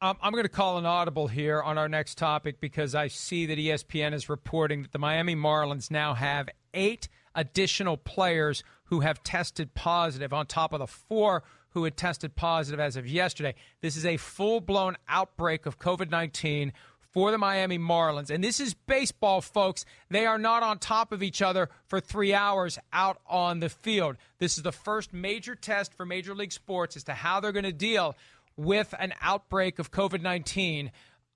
Um, 0.00 0.16
I'm 0.22 0.32
going 0.32 0.44
to 0.44 0.48
call 0.48 0.78
an 0.78 0.86
audible 0.86 1.26
here 1.26 1.60
on 1.60 1.76
our 1.78 1.88
next 1.88 2.16
topic 2.16 2.60
because 2.60 2.94
I 2.94 3.08
see 3.08 3.44
that 3.46 3.58
ESPN 3.58 4.14
is 4.14 4.28
reporting 4.28 4.82
that 4.82 4.92
the 4.92 4.98
Miami 4.98 5.34
Marlins 5.34 5.90
now 5.90 6.14
have 6.14 6.48
eight 6.74 7.08
additional 7.34 7.96
players 7.96 8.62
who 8.84 9.00
have 9.00 9.22
tested 9.22 9.74
positive 9.74 10.32
on 10.32 10.46
top 10.46 10.72
of 10.72 10.80
the 10.80 10.86
four 10.86 11.42
who 11.70 11.84
had 11.84 11.96
tested 11.96 12.34
positive 12.34 12.80
as 12.80 12.96
of 12.96 13.06
yesterday. 13.06 13.54
This 13.80 13.96
is 13.96 14.04
a 14.04 14.16
full 14.16 14.60
blown 14.60 14.96
outbreak 15.08 15.66
of 15.66 15.78
COVID 15.78 16.10
19 16.10 16.72
for 17.12 17.30
the 17.30 17.38
Miami 17.38 17.78
Marlins. 17.78 18.30
And 18.30 18.42
this 18.42 18.60
is 18.60 18.74
baseball, 18.74 19.40
folks. 19.40 19.84
They 20.10 20.26
are 20.26 20.38
not 20.38 20.62
on 20.62 20.78
top 20.78 21.12
of 21.12 21.22
each 21.22 21.42
other 21.42 21.68
for 21.86 22.00
three 22.00 22.32
hours 22.32 22.78
out 22.92 23.20
on 23.26 23.60
the 23.60 23.68
field. 23.68 24.16
This 24.38 24.56
is 24.56 24.62
the 24.62 24.72
first 24.72 25.12
major 25.12 25.54
test 25.54 25.94
for 25.94 26.06
Major 26.06 26.34
League 26.34 26.52
Sports 26.52 26.96
as 26.96 27.04
to 27.04 27.14
how 27.14 27.40
they're 27.40 27.52
going 27.52 27.64
to 27.64 27.72
deal 27.72 28.16
with 28.56 28.94
an 28.98 29.12
outbreak 29.20 29.78
of 29.78 29.90
COVID 29.90 30.22
19. 30.22 30.90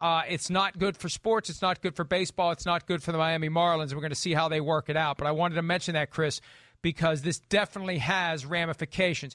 Uh, 0.05 0.21
it's 0.29 0.51
not 0.51 0.79
good 0.79 0.99
for 0.99 1.09
sports. 1.09 1.49
It's 1.49 1.63
not 1.63 1.81
good 1.81 1.97
for 1.97 2.05
baseball. 2.05 2.51
It's 2.51 2.67
not 2.67 2.87
good 2.87 3.03
for 3.03 3.11
the 3.11 3.17
Miami 3.17 3.49
Marlins. 3.49 3.95
We're 3.95 4.03
going 4.03 4.11
to 4.11 4.15
see 4.15 4.35
how 4.35 4.51
they 4.51 4.61
work 4.61 4.91
it 4.91 4.99
out. 4.99 5.17
But 5.17 5.27
I 5.27 5.31
wanted 5.31 5.55
to 5.55 5.63
mention 5.63 5.95
that, 5.95 6.11
Chris, 6.11 6.43
because 6.83 7.23
this 7.23 7.39
definitely 7.39 7.97
has 7.97 8.45
ramifications. 8.45 9.35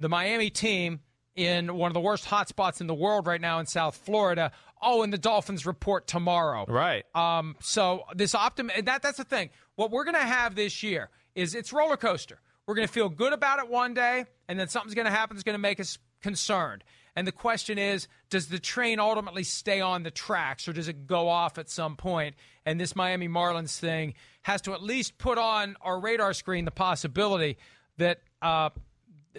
The 0.00 0.08
Miami 0.08 0.48
team 0.48 1.00
in 1.34 1.76
one 1.76 1.90
of 1.90 1.92
the 1.92 2.00
worst 2.00 2.24
hotspots 2.24 2.80
in 2.80 2.86
the 2.86 2.94
world 2.94 3.26
right 3.26 3.42
now 3.42 3.58
in 3.58 3.66
South 3.66 3.94
Florida. 3.94 4.52
Oh, 4.80 5.02
and 5.02 5.12
the 5.12 5.18
Dolphins 5.18 5.66
report 5.66 6.06
tomorrow. 6.06 6.64
Right. 6.66 7.04
Um, 7.14 7.54
so 7.60 8.04
this 8.14 8.32
optim 8.32 8.70
that 8.86 9.02
that's 9.02 9.18
the 9.18 9.24
thing. 9.24 9.50
What 9.74 9.90
we're 9.90 10.04
going 10.04 10.14
to 10.14 10.20
have 10.20 10.54
this 10.54 10.82
year 10.82 11.10
is 11.34 11.54
it's 11.54 11.74
roller 11.74 11.98
coaster. 11.98 12.40
We're 12.66 12.74
going 12.74 12.88
to 12.88 12.92
feel 12.92 13.10
good 13.10 13.34
about 13.34 13.58
it 13.58 13.68
one 13.68 13.92
day, 13.92 14.24
and 14.48 14.58
then 14.58 14.68
something's 14.68 14.94
going 14.94 15.04
to 15.04 15.10
happen 15.10 15.36
that's 15.36 15.44
going 15.44 15.56
to 15.56 15.58
make 15.58 15.78
us 15.78 15.98
concerned. 16.22 16.84
And 17.16 17.26
the 17.26 17.32
question 17.32 17.78
is, 17.78 18.08
does 18.28 18.48
the 18.48 18.58
train 18.58 19.00
ultimately 19.00 19.42
stay 19.42 19.80
on 19.80 20.02
the 20.02 20.10
tracks, 20.10 20.68
or 20.68 20.74
does 20.74 20.86
it 20.86 21.06
go 21.06 21.28
off 21.28 21.56
at 21.56 21.70
some 21.70 21.96
point? 21.96 22.36
And 22.66 22.78
this 22.78 22.94
Miami 22.94 23.26
Marlins 23.26 23.78
thing 23.78 24.14
has 24.42 24.60
to 24.62 24.74
at 24.74 24.82
least 24.82 25.16
put 25.16 25.38
on 25.38 25.76
our 25.80 25.98
radar 25.98 26.34
screen 26.34 26.66
the 26.66 26.70
possibility 26.70 27.56
that 27.96 28.20
uh, 28.42 28.68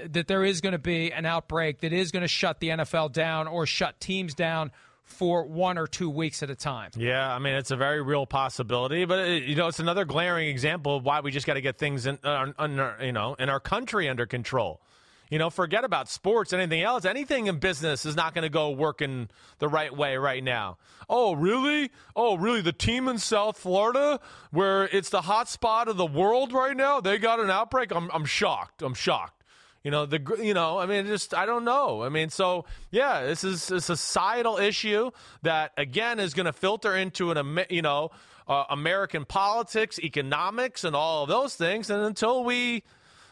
that 0.10 0.28
there 0.28 0.44
is 0.44 0.62
going 0.62 0.74
to 0.74 0.80
be 0.80 1.12
an 1.12 1.26
outbreak 1.26 1.82
that 1.82 1.94
is 1.94 2.12
going 2.12 2.22
to 2.22 2.28
shut 2.28 2.60
the 2.60 2.70
NFL 2.70 3.12
down 3.12 3.48
or 3.48 3.66
shut 3.66 4.00
teams 4.00 4.34
down 4.34 4.72
for 5.04 5.46
one 5.46 5.78
or 5.78 5.88
two 5.88 6.10
weeks 6.10 6.44
at 6.44 6.50
a 6.50 6.56
time. 6.56 6.92
Yeah, 6.96 7.34
I 7.34 7.40
mean 7.40 7.56
it's 7.56 7.72
a 7.72 7.78
very 7.78 8.02
real 8.02 8.26
possibility, 8.26 9.06
but 9.06 9.20
it, 9.20 9.44
you 9.44 9.56
know 9.56 9.68
it's 9.68 9.80
another 9.80 10.04
glaring 10.04 10.50
example 10.50 10.98
of 10.98 11.06
why 11.06 11.22
we 11.22 11.32
just 11.32 11.46
got 11.46 11.54
to 11.54 11.62
get 11.62 11.78
things 11.78 12.06
in, 12.06 12.20
uh, 12.24 12.52
you 13.02 13.12
know, 13.14 13.36
in 13.40 13.50
our 13.50 13.60
country 13.60 14.10
under 14.10 14.26
control. 14.26 14.82
You 15.30 15.40
know, 15.40 15.50
forget 15.50 15.84
about 15.84 16.10
sports, 16.10 16.54
anything 16.54 16.82
else. 16.82 17.04
Anything 17.04 17.48
in 17.48 17.60
business 17.60 18.06
is 18.06 18.16
not 18.16 18.34
going 18.34 18.44
to 18.44 18.50
go 18.50 18.70
working 18.70 19.30
the 19.60 19.68
right 19.68 19.96
way 19.96 20.18
right 20.18 20.44
now. 20.44 20.78
Oh, 21.10 21.34
really? 21.34 21.92
Oh, 22.16 22.38
really? 22.38 22.62
The 22.62 22.72
team 22.72 23.08
in 23.08 23.18
South 23.18 23.58
Florida, 23.58 24.20
where 24.52 24.86
it's 24.86 25.10
the 25.10 25.22
hot 25.22 25.50
spot 25.50 25.88
of 25.90 25.98
the 25.98 26.06
world 26.06 26.54
right 26.54 26.76
now, 26.76 27.02
they 27.02 27.18
got 27.18 27.40
an 27.40 27.50
outbreak. 27.50 27.92
I'm, 27.94 28.10
I'm 28.14 28.26
shocked. 28.26 28.82
I'm 28.82 28.94
shocked. 28.94 29.34
You 29.84 29.92
know 29.92 30.06
the 30.06 30.20
you 30.42 30.54
know 30.54 30.80
I 30.80 30.86
mean 30.86 31.06
just 31.06 31.34
I 31.34 31.46
don't 31.46 31.64
know. 31.64 32.04
I 32.04 32.10
mean 32.10 32.30
so 32.30 32.66
yeah, 32.92 33.24
this 33.24 33.46
is 33.46 33.72
a 33.72 33.80
societal 33.80 34.58
issue 34.58 35.12
that 35.44 35.72
again 35.78 36.20
is 36.20 36.34
going 36.34 36.48
to 36.48 36.52
filter 36.52 36.94
into 36.94 37.32
an 37.32 37.60
you 37.70 37.82
know 37.82 38.12
uh, 38.50 38.66
American 38.70 39.24
politics, 39.24 39.98
economics, 40.00 40.84
and 40.84 40.94
all 40.94 41.24
of 41.24 41.30
those 41.30 41.56
things. 41.56 41.90
And 41.90 42.02
until 42.04 42.44
we 42.44 42.84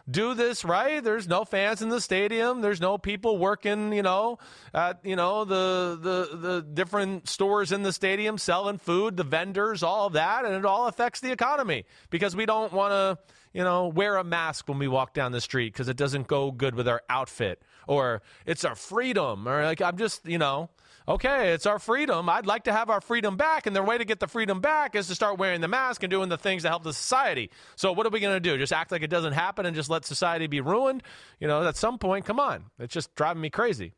do 0.10 0.34
this 0.36 0.64
right. 0.64 1.04
There's 1.04 1.28
no 1.28 1.46
fans 1.46 1.82
in 1.82 1.90
the 1.90 2.00
stadium. 2.00 2.62
There's 2.62 2.80
no 2.80 2.98
people 2.98 3.38
working, 3.38 3.92
you 3.92 4.04
know, 4.04 4.38
at 4.74 5.00
you 5.04 5.16
know 5.16 5.46
the 5.46 5.98
the 6.00 6.38
the 6.38 6.62
different 6.62 7.28
stores 7.28 7.72
in 7.72 7.84
the 7.84 7.92
stadium 7.92 8.38
selling 8.38 8.78
food, 8.78 9.18
the 9.18 9.24
vendors, 9.24 9.82
all 9.82 10.08
of 10.08 10.14
that, 10.14 10.46
and 10.46 10.54
it 10.54 10.66
all 10.66 10.88
affects 10.88 11.22
the 11.22 11.32
economy 11.32 11.86
because 12.10 12.36
we 12.36 12.46
don't 12.46 12.72
want 12.72 12.92
to, 12.92 13.18
you 13.54 13.64
know, 13.64 13.88
wear 13.88 14.18
a 14.18 14.24
mask 14.24 14.68
when 14.68 14.78
we 14.78 14.88
walk 14.88 15.14
down 15.14 15.32
the 15.32 15.42
street 15.42 15.74
because 15.74 15.88
it 15.88 15.98
doesn't 15.98 16.28
go 16.28 16.52
good 16.52 16.76
with 16.76 16.88
our 16.88 17.02
outfit 17.10 17.62
or 17.88 18.22
it's 18.46 18.64
our 18.64 18.76
freedom 18.76 19.48
or 19.48 19.64
like 19.64 19.82
I'm 19.82 19.98
just, 19.98 20.28
you 20.28 20.38
know, 20.38 20.70
okay, 21.08 21.54
it's 21.54 21.66
our 21.66 21.80
freedom. 21.80 22.30
I'd 22.30 22.46
like 22.46 22.64
to 22.64 22.74
have 22.74 22.90
our 22.90 23.02
freedom 23.02 23.38
back. 23.38 23.68
And 23.68 23.76
the 23.76 23.84
way 23.84 23.98
to 23.98 24.06
get 24.06 24.20
the 24.20 24.28
freedom 24.28 24.62
back 24.62 24.96
is 24.96 25.08
to 25.08 25.16
start 25.16 25.38
wearing 25.38 25.62
the 25.62 25.68
mask 25.68 26.04
and 26.04 26.12
doing 26.12 26.30
the 26.30 26.38
things 26.38 26.64
that 26.64 26.70
help 26.70 26.84
the 26.84 26.94
society. 26.94 27.52
So, 27.76 27.92
what 27.92 28.06
are 28.06 28.10
we 28.10 28.20
going 28.20 28.36
to 28.36 28.40
do? 28.40 28.58
Just 28.58 28.74
act 28.74 28.92
like 28.92 29.04
it 29.04 29.10
doesn't 29.10 29.34
happen 29.34 29.66
and 29.66 29.76
just 29.76 29.90
let 29.90 30.06
society 30.06 30.48
be 30.48 30.62
ruined? 30.62 31.04
You 31.40 31.48
know, 31.48 31.68
at 31.68 31.78
some 31.78 31.98
point, 31.98 32.26
come 32.26 32.40
on. 32.40 32.66
It's 32.80 32.94
just 32.94 33.14
driving 33.16 33.42
me 33.42 33.50
crazy. 33.50 33.94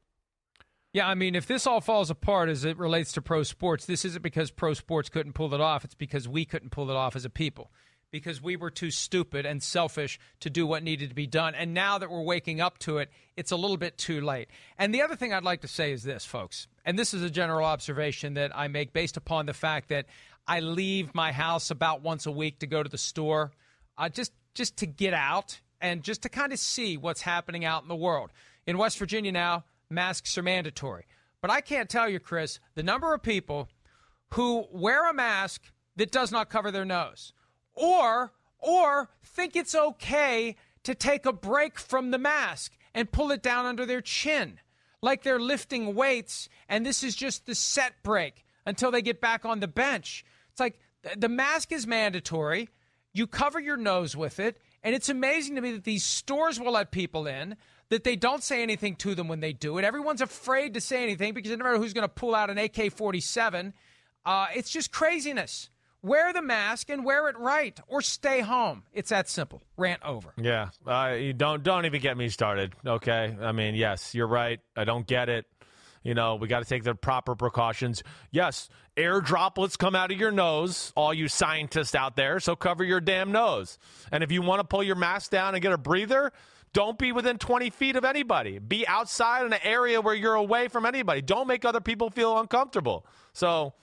Yeah, 0.93 1.07
I 1.07 1.15
mean, 1.15 1.35
if 1.35 1.45
this 1.45 1.67
all 1.67 1.81
falls 1.81 2.09
apart 2.09 2.49
as 2.49 2.65
it 2.65 2.77
relates 2.77 3.11
to 3.13 3.21
pro 3.21 3.43
sports, 3.43 3.85
this 3.85 4.05
isn't 4.05 4.21
because 4.21 4.51
pro 4.51 4.73
sports 4.73 5.09
couldn't 5.09 5.33
pull 5.33 5.53
it 5.53 5.61
off. 5.61 5.83
It's 5.85 5.95
because 5.95 6.27
we 6.27 6.45
couldn't 6.45 6.71
pull 6.71 6.89
it 6.89 6.95
off 6.95 7.15
as 7.15 7.25
a 7.25 7.29
people 7.29 7.71
because 8.11 8.41
we 8.41 8.55
were 8.55 8.71
too 8.71 8.91
stupid 8.91 9.45
and 9.45 9.61
selfish 9.61 10.19
to 10.39 10.49
do 10.49 10.65
what 10.65 10.83
needed 10.83 11.09
to 11.09 11.15
be 11.15 11.27
done. 11.27 11.55
And 11.55 11.73
now 11.73 11.97
that 11.97 12.09
we're 12.09 12.23
waking 12.23 12.61
up 12.61 12.77
to 12.79 12.97
it, 12.97 13.09
it's 13.35 13.51
a 13.51 13.57
little 13.57 13.77
bit 13.77 13.97
too 13.97 14.21
late. 14.21 14.49
And 14.77 14.93
the 14.93 15.01
other 15.01 15.15
thing 15.15 15.33
I'd 15.33 15.43
like 15.43 15.61
to 15.61 15.67
say 15.67 15.91
is 15.91 16.03
this, 16.03 16.25
folks, 16.25 16.67
and 16.88 16.97
this 16.97 17.13
is 17.13 17.21
a 17.21 17.30
general 17.30 17.65
observation 17.65 18.36
that 18.36 18.58
I 18.58 18.69
make 18.69 18.93
based 18.93 19.17
upon 19.17 19.45
the 19.45 19.54
fact 19.54 19.89
that 19.89 20.06
I 20.47 20.62
leave 20.62 21.13
my 21.13 21.34
house 21.34 21.69
about 21.69 22.02
once 22.02 22.26
a 22.26 22.32
week 22.32 22.60
to 22.60 22.65
go 22.65 22.82
to 22.82 22.89
the 22.89 22.97
store, 22.97 23.52
uh, 23.97 24.08
just 24.08 24.32
just 24.56 24.78
to 24.78 24.86
get 24.86 25.13
out 25.13 25.60
and 25.82 26.02
just 26.02 26.21
to 26.21 26.30
kind 26.30 26.54
of 26.54 26.60
see 26.60 26.95
what's 26.95 27.21
happening 27.21 27.65
out 27.65 27.82
in 27.82 27.89
the 27.89 27.95
world. 27.95 28.32
In 28.65 28.78
West 28.78 28.97
Virginia 28.97 29.34
now, 29.34 29.65
masks 29.89 30.38
are 30.38 30.43
mandatory. 30.43 31.06
But 31.41 31.52
I 31.52 31.60
can't 31.60 31.89
tell 31.89 32.08
you, 32.08 32.19
Chris, 32.19 32.62
the 32.73 32.84
number 32.84 33.13
of 33.13 33.21
people 33.21 33.67
who 34.34 34.65
wear 34.71 35.10
a 35.10 35.13
mask 35.13 35.63
that 35.97 36.12
does 36.12 36.32
not 36.32 36.50
cover 36.50 36.71
their 36.71 36.86
nose 36.86 37.34
or 37.73 38.32
or 38.60 39.10
think 39.26 39.58
it's 39.58 39.76
okay 39.76 40.56
to 40.84 40.95
take 40.95 41.26
a 41.26 41.34
break 41.34 41.78
from 41.78 42.12
the 42.12 42.17
mask 42.17 42.78
and 42.93 43.12
pull 43.12 43.30
it 43.32 43.43
down 43.43 43.65
under 43.65 43.86
their 43.86 44.02
chin 44.02 44.62
like 45.01 45.23
they're 45.23 45.39
lifting 45.39 45.95
weights 45.95 46.49
and 46.67 46.86
this 46.86 47.03
is 47.03 47.15
just 47.15 47.45
the 47.45 47.55
set 47.55 47.93
break 48.03 48.45
until 48.65 48.91
they 48.91 49.01
get 49.01 49.21
back 49.21 49.45
on 49.45 49.60
the 49.60 49.67
bench. 49.67 50.25
It's 50.51 50.60
like 50.60 50.79
the 51.15 51.29
mask 51.29 51.71
is 51.71 51.88
mandatory. 51.88 52.69
You 53.13 53.27
cover 53.27 53.60
your 53.60 53.77
nose 53.77 54.15
with 54.15 54.39
it. 54.39 54.57
And 54.83 54.93
it's 54.95 55.10
amazing 55.10 55.55
to 55.55 55.62
me 55.62 55.71
that 55.73 55.83
these 55.83 56.05
stores 56.05 56.60
will 56.60 56.73
let 56.73 56.91
people 56.91 57.27
in, 57.27 57.57
that 57.89 58.03
they 58.03 58.15
don't 58.15 58.43
say 58.43 58.62
anything 58.62 58.95
to 58.97 59.15
them 59.15 59.27
when 59.27 59.39
they 59.39 59.53
do 59.53 59.77
it. 59.77 59.86
Everyone's 59.86 60.21
afraid 60.21 60.73
to 60.75 60.81
say 60.81 61.03
anything 61.03 61.33
because 61.33 61.49
they 61.49 61.55
never 61.57 61.73
know 61.73 61.79
who's 61.79 61.93
going 61.93 62.03
to 62.03 62.13
pull 62.13 62.36
out 62.36 62.49
an 62.49 62.57
AK 62.57 62.91
47. 62.91 63.73
Uh, 64.25 64.47
it's 64.55 64.69
just 64.69 64.91
craziness. 64.91 65.69
Wear 66.07 66.31
the 66.31 66.41
mask 66.41 66.89
and 66.89 67.03
wear 67.03 67.27
it 67.27 67.37
right, 67.37 67.77
or 67.87 68.01
stay 68.01 68.39
home. 68.39 68.83
It's 68.93 69.09
that 69.09 69.27
simple. 69.27 69.61
Rant 69.75 70.01
over. 70.03 70.33
Yeah, 70.37 70.69
uh, 70.85 71.17
don't 71.35 71.63
don't 71.63 71.85
even 71.85 72.01
get 72.01 72.15
me 72.15 72.29
started. 72.29 72.73
Okay, 72.85 73.35
I 73.41 73.51
mean, 73.51 73.75
yes, 73.75 74.15
you're 74.15 74.27
right. 74.27 74.61
I 74.77 74.85
don't 74.85 75.05
get 75.05 75.27
it. 75.27 75.45
You 76.03 76.13
know, 76.13 76.35
we 76.35 76.47
got 76.47 76.59
to 76.59 76.65
take 76.65 76.85
the 76.85 76.95
proper 76.95 77.35
precautions. 77.35 78.03
Yes, 78.31 78.69
air 78.95 79.19
droplets 79.19 79.75
come 79.75 79.95
out 79.95 80.09
of 80.09 80.17
your 80.17 80.31
nose, 80.31 80.93
all 80.95 81.13
you 81.13 81.27
scientists 81.27 81.93
out 81.93 82.15
there, 82.15 82.39
so 82.39 82.55
cover 82.55 82.85
your 82.85 83.01
damn 83.01 83.33
nose. 83.33 83.77
And 84.09 84.23
if 84.23 84.31
you 84.31 84.41
want 84.41 84.61
to 84.61 84.63
pull 84.63 84.83
your 84.83 84.95
mask 84.95 85.31
down 85.31 85.55
and 85.55 85.61
get 85.61 85.73
a 85.73 85.77
breather, 85.77 86.31
don't 86.71 86.97
be 86.97 87.11
within 87.11 87.37
20 87.37 87.69
feet 87.71 87.97
of 87.97 88.05
anybody. 88.05 88.59
Be 88.59 88.87
outside 88.87 89.45
in 89.45 89.51
an 89.51 89.59
area 89.61 89.99
where 89.99 90.15
you're 90.15 90.35
away 90.35 90.69
from 90.69 90.85
anybody. 90.85 91.21
Don't 91.21 91.47
make 91.47 91.65
other 91.65 91.81
people 91.81 92.09
feel 92.09 92.39
uncomfortable. 92.39 93.05
So, 93.33 93.73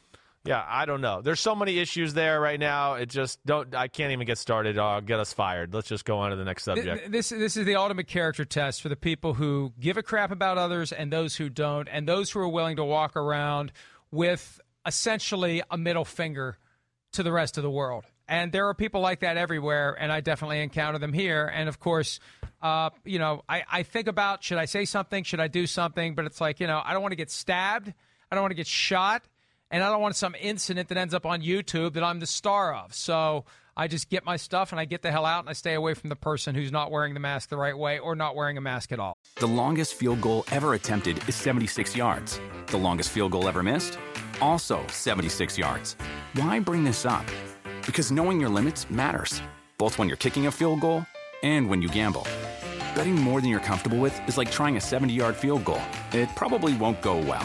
yeah, 0.45 0.63
I 0.69 0.85
don't 0.85 1.01
know. 1.01 1.23
There's 1.23 1.41
so 1.41 1.55
many 1.55 1.79
issues 1.79 2.13
there 2.13 2.39
right 2.39 2.61
now. 2.61 2.95
It 2.95 3.07
just 3.07 3.45
don't. 3.47 3.75
I 3.75 3.89
can't 3.89 4.13
even 4.13 4.27
get 4.27 4.37
started. 4.37 4.79
I'll 4.79 5.01
get 5.01 5.19
us 5.19 5.33
fired. 5.33 5.73
Let's 5.73 5.89
just 5.89 6.05
go 6.05 6.19
on 6.19 6.31
to 6.31 6.37
the 6.37 6.45
next 6.45 6.65
subject. 6.65 7.11
This 7.11 7.31
this 7.31 7.57
is 7.57 7.65
the 7.65 7.77
ultimate 7.77 8.09
character 8.09 8.45
test 8.45 8.83
for 8.83 8.91
the 8.91 8.97
people 8.97 9.35
who 9.35 9.73
give 9.81 9.97
a 9.97 10.03
crap 10.03 10.31
about 10.31 10.59
others 10.59 10.93
and 10.93 11.11
those 11.11 11.37
who 11.37 11.49
don't, 11.49 11.89
and 11.91 12.07
those 12.07 12.31
who 12.31 12.41
are 12.41 12.49
willing 12.49 12.77
to 12.77 12.85
walk 12.85 13.17
around 13.17 13.73
with 14.11 14.61
essentially 14.87 15.63
a 15.71 15.79
middle 15.79 16.05
finger 16.05 16.59
to 17.13 17.23
the 17.23 17.33
rest 17.33 17.57
of 17.57 17.63
the 17.63 17.71
world. 17.71 18.05
And 18.29 18.53
there 18.53 18.69
are 18.69 18.75
people 18.75 19.01
like 19.01 19.21
that 19.21 19.39
everywhere, 19.39 19.97
and 19.99 20.13
I 20.13 20.21
definitely 20.21 20.61
encounter 20.61 20.99
them 20.99 21.15
here. 21.15 21.51
And 21.55 21.71
of 21.71 21.81
course, 21.81 22.21
uh, 22.61 22.91
you 23.05 23.19
know, 23.19 23.43
I, 23.49 23.65
I 23.71 23.83
think 23.83 24.09
about 24.09 24.45
should 24.45 24.59
I 24.59 24.67
say 24.67 24.85
something? 24.85 25.25
Should 25.25 25.41
I 25.41 25.49
do 25.49 25.67
something? 25.67 26.15
But 26.15 26.27
it's 26.27 26.41
like, 26.41 26.61
you 26.61 26.67
know, 26.67 26.83
I 26.85 26.93
don't 26.93 27.01
want 27.01 27.13
to 27.13 27.17
get 27.17 27.31
stabbed. 27.31 27.93
I 28.31 28.35
don't 28.35 28.43
want 28.43 28.53
to 28.53 28.57
get 28.57 28.67
shot 28.67 29.23
and 29.75 29.83
I 29.83 29.91
don't 29.91 30.01
want 30.01 30.15
some 30.15 30.37
incident 30.41 30.89
that 30.91 30.99
ends 30.99 31.15
up 31.15 31.27
on 31.27 31.43
YouTube 31.43 31.95
that 31.95 32.05
I'm 32.05 32.21
the 32.21 32.29
star 32.29 32.73
of. 32.73 32.95
So 32.95 33.45
I 33.77 33.89
just 33.89 34.09
get 34.09 34.25
my 34.25 34.37
stuff 34.37 34.71
and 34.71 34.79
I 34.79 34.85
get 34.85 35.03
the 35.03 35.11
hell 35.11 35.27
out 35.27 35.41
and 35.41 35.49
I 35.49 35.53
stay 35.53 35.75
away 35.75 35.95
from 35.95 36.11
the 36.11 36.17
person 36.17 36.55
who's 36.55 36.71
not 36.71 36.93
wearing 36.93 37.13
the 37.13 37.19
mask 37.19 37.49
the 37.49 37.57
right 37.57 37.77
way 37.77 37.99
or 37.99 38.15
not 38.15 38.37
wearing 38.37 38.57
a 38.57 38.61
mask 38.61 38.93
at 38.93 39.01
all. 39.01 39.17
The 39.35 39.49
longest 39.49 39.95
field 39.95 40.21
goal 40.21 40.45
ever 40.53 40.75
attempted 40.75 41.29
is 41.29 41.35
76 41.35 41.97
yards. 41.97 42.39
The 42.69 42.77
longest 42.77 43.11
field 43.11 43.33
goal 43.33 43.49
ever 43.49 43.65
missed? 43.65 43.99
Also 44.41 44.81
76 44.91 45.59
yards. 45.59 45.97
Why 46.35 46.61
bring 46.61 46.85
this 46.85 47.05
up? 47.05 47.27
Because 47.85 48.13
knowing 48.13 48.41
your 48.41 48.51
limits 48.51 48.89
matters, 48.93 49.43
both 49.77 49.99
when 49.99 50.07
you're 50.07 50.17
kicking 50.17 50.47
a 50.47 50.53
field 50.53 50.83
goal 50.83 51.05
and 51.43 51.69
when 51.69 51.83
you 51.83 51.89
gamble. 51.89 52.29
Betting 52.95 53.17
more 53.17 53.41
than 53.41 53.51
you're 53.51 53.59
comfortable 53.59 53.99
with 53.99 54.17
is 54.29 54.39
like 54.39 54.53
trying 54.53 54.77
a 54.77 54.81
70 54.81 55.13
yard 55.13 55.35
field 55.35 55.65
goal. 55.65 55.83
It 56.13 56.29
probably 56.37 56.77
won't 56.77 57.03
go 57.03 57.17
well. 57.19 57.45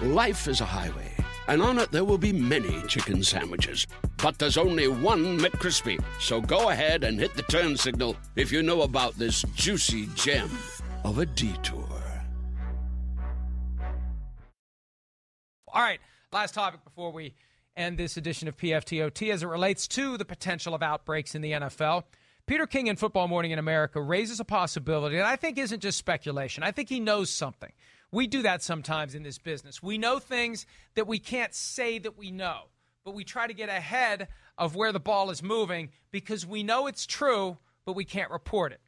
Life 0.00 0.48
is 0.48 0.60
a 0.60 0.64
highway, 0.64 1.12
and 1.48 1.62
on 1.62 1.78
it 1.78 1.92
there 1.92 2.04
will 2.04 2.18
be 2.18 2.32
many 2.32 2.82
chicken 2.88 3.22
sandwiches. 3.22 3.86
But 4.16 4.38
there's 4.38 4.56
only 4.56 4.88
one 4.88 5.38
McCrispy. 5.38 6.02
So 6.20 6.40
go 6.40 6.70
ahead 6.70 7.04
and 7.04 7.18
hit 7.18 7.34
the 7.34 7.42
turn 7.42 7.76
signal 7.76 8.16
if 8.36 8.50
you 8.50 8.62
know 8.62 8.82
about 8.82 9.14
this 9.14 9.42
juicy 9.54 10.08
gem 10.14 10.50
of 11.04 11.18
a 11.18 11.26
detour. 11.26 11.88
All 15.74 15.82
right, 15.82 16.00
last 16.32 16.54
topic 16.54 16.84
before 16.84 17.12
we 17.12 17.34
end 17.76 17.96
this 17.96 18.16
edition 18.16 18.46
of 18.48 18.56
PFTOT 18.56 19.32
as 19.32 19.42
it 19.42 19.46
relates 19.46 19.88
to 19.88 20.18
the 20.18 20.24
potential 20.24 20.74
of 20.74 20.82
outbreaks 20.82 21.34
in 21.34 21.42
the 21.42 21.52
NFL. 21.52 22.04
Peter 22.46 22.66
King 22.66 22.88
in 22.88 22.96
Football 22.96 23.28
Morning 23.28 23.52
in 23.52 23.58
America 23.58 24.00
raises 24.00 24.40
a 24.40 24.44
possibility 24.44 25.16
that 25.16 25.24
I 25.24 25.36
think 25.36 25.58
isn't 25.58 25.80
just 25.80 25.96
speculation. 25.96 26.62
I 26.62 26.72
think 26.72 26.88
he 26.88 27.00
knows 27.00 27.30
something. 27.30 27.72
We 28.12 28.26
do 28.26 28.42
that 28.42 28.62
sometimes 28.62 29.14
in 29.14 29.22
this 29.22 29.38
business. 29.38 29.82
We 29.82 29.96
know 29.96 30.18
things 30.18 30.66
that 30.94 31.06
we 31.06 31.18
can't 31.18 31.54
say 31.54 31.98
that 31.98 32.18
we 32.18 32.30
know, 32.30 32.64
but 33.04 33.14
we 33.14 33.24
try 33.24 33.46
to 33.46 33.54
get 33.54 33.70
ahead 33.70 34.28
of 34.58 34.76
where 34.76 34.92
the 34.92 35.00
ball 35.00 35.30
is 35.30 35.42
moving 35.42 35.88
because 36.10 36.46
we 36.46 36.62
know 36.62 36.86
it's 36.86 37.06
true, 37.06 37.56
but 37.86 37.94
we 37.94 38.04
can't 38.04 38.30
report 38.30 38.72
it. 38.72 38.80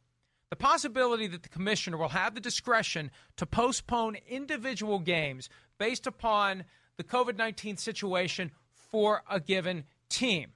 The 0.50 0.56
possibility 0.56 1.26
that 1.26 1.42
the 1.42 1.48
commissioner 1.48 1.96
will 1.96 2.10
have 2.10 2.34
the 2.34 2.40
discretion 2.40 3.10
to 3.38 3.46
postpone 3.46 4.18
individual 4.28 4.98
games 4.98 5.48
based 5.78 6.06
upon 6.06 6.64
the 6.98 7.02
COVID 7.02 7.36
19 7.38 7.78
situation 7.78 8.52
for 8.72 9.22
a 9.28 9.40
given 9.40 9.84
team. 10.10 10.52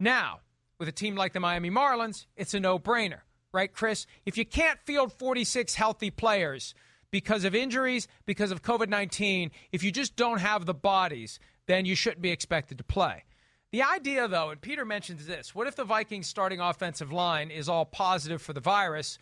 Now, 0.00 0.40
with 0.78 0.88
a 0.88 0.92
team 0.92 1.14
like 1.14 1.32
the 1.32 1.40
Miami 1.40 1.70
Marlins, 1.70 2.26
it's 2.36 2.52
a 2.52 2.60
no 2.60 2.78
brainer, 2.78 3.20
right, 3.52 3.72
Chris? 3.72 4.06
If 4.26 4.36
you 4.36 4.44
can't 4.44 4.80
field 4.80 5.12
46 5.12 5.76
healthy 5.76 6.10
players, 6.10 6.74
because 7.10 7.44
of 7.44 7.54
injuries, 7.54 8.08
because 8.26 8.50
of 8.50 8.62
COVID 8.62 8.88
19, 8.88 9.50
if 9.72 9.82
you 9.82 9.90
just 9.90 10.16
don't 10.16 10.40
have 10.40 10.66
the 10.66 10.74
bodies, 10.74 11.38
then 11.66 11.84
you 11.84 11.94
shouldn't 11.94 12.22
be 12.22 12.30
expected 12.30 12.78
to 12.78 12.84
play. 12.84 13.24
The 13.70 13.82
idea, 13.82 14.26
though, 14.28 14.48
and 14.50 14.60
Peter 14.60 14.84
mentions 14.84 15.26
this 15.26 15.54
what 15.54 15.66
if 15.66 15.76
the 15.76 15.84
Vikings 15.84 16.26
starting 16.26 16.60
offensive 16.60 17.12
line 17.12 17.50
is 17.50 17.68
all 17.68 17.84
positive 17.84 18.40
for 18.40 18.52
the 18.52 18.60
virus? 18.60 19.18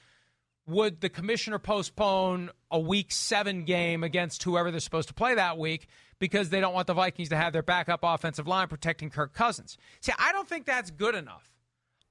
Would 0.68 1.01
the 1.01 1.09
commissioner 1.09 1.61
postpone 1.61 2.51
a 2.72 2.81
week 2.81 3.12
seven 3.12 3.64
game 3.64 4.03
against 4.03 4.42
whoever 4.42 4.72
they're 4.72 4.81
supposed 4.81 5.07
to 5.09 5.14
play 5.14 5.35
that 5.37 5.59
week 5.59 5.87
because 6.18 6.51
they 6.51 6.61
don't 6.61 6.75
want 6.75 6.88
the 6.88 6.94
Vikings 6.94 7.29
to 7.29 7.37
have 7.37 7.53
their 7.53 7.62
backup 7.62 8.01
offensive 8.03 8.49
line 8.49 8.66
protecting 8.66 9.09
Kirk 9.09 9.33
Cousins? 9.33 9.79
See, 10.01 10.12
I 10.18 10.33
don't 10.33 10.49
think 10.49 10.66
that's 10.66 10.90
good 10.90 11.14
enough. 11.14 11.53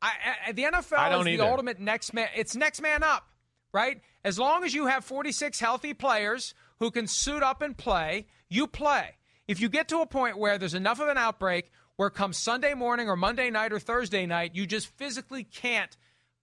I, 0.01 0.11
I, 0.47 0.51
the 0.53 0.63
NFL 0.63 1.19
is 1.19 1.25
the 1.25 1.31
either. 1.31 1.43
ultimate 1.43 1.79
next 1.79 2.13
man. 2.13 2.29
It's 2.35 2.55
next 2.55 2.81
man 2.81 3.03
up 3.03 3.27
right? 3.75 3.99
As 4.23 4.39
long 4.39 4.63
as 4.63 4.73
you 4.73 4.87
have 4.87 5.03
46 5.03 5.59
healthy 5.59 5.93
players 5.93 6.53
who 6.79 6.89
can 6.91 7.07
suit 7.07 7.43
up 7.43 7.61
and 7.61 7.75
play, 7.77 8.25
you 8.49 8.67
play. 8.67 9.17
If 9.49 9.59
you 9.59 9.67
get 9.67 9.89
to 9.89 9.99
a 9.99 10.05
point 10.05 10.37
where 10.37 10.57
there's 10.57 10.73
enough 10.73 11.01
of 11.01 11.09
an 11.09 11.17
outbreak 11.17 11.69
where 11.97 12.09
come 12.09 12.31
Sunday 12.31 12.73
morning 12.73 13.09
or 13.09 13.17
Monday 13.17 13.49
night 13.49 13.73
or 13.73 13.79
Thursday 13.79 14.25
night, 14.25 14.55
you 14.55 14.65
just 14.65 14.87
physically 14.87 15.43
can't 15.43 15.95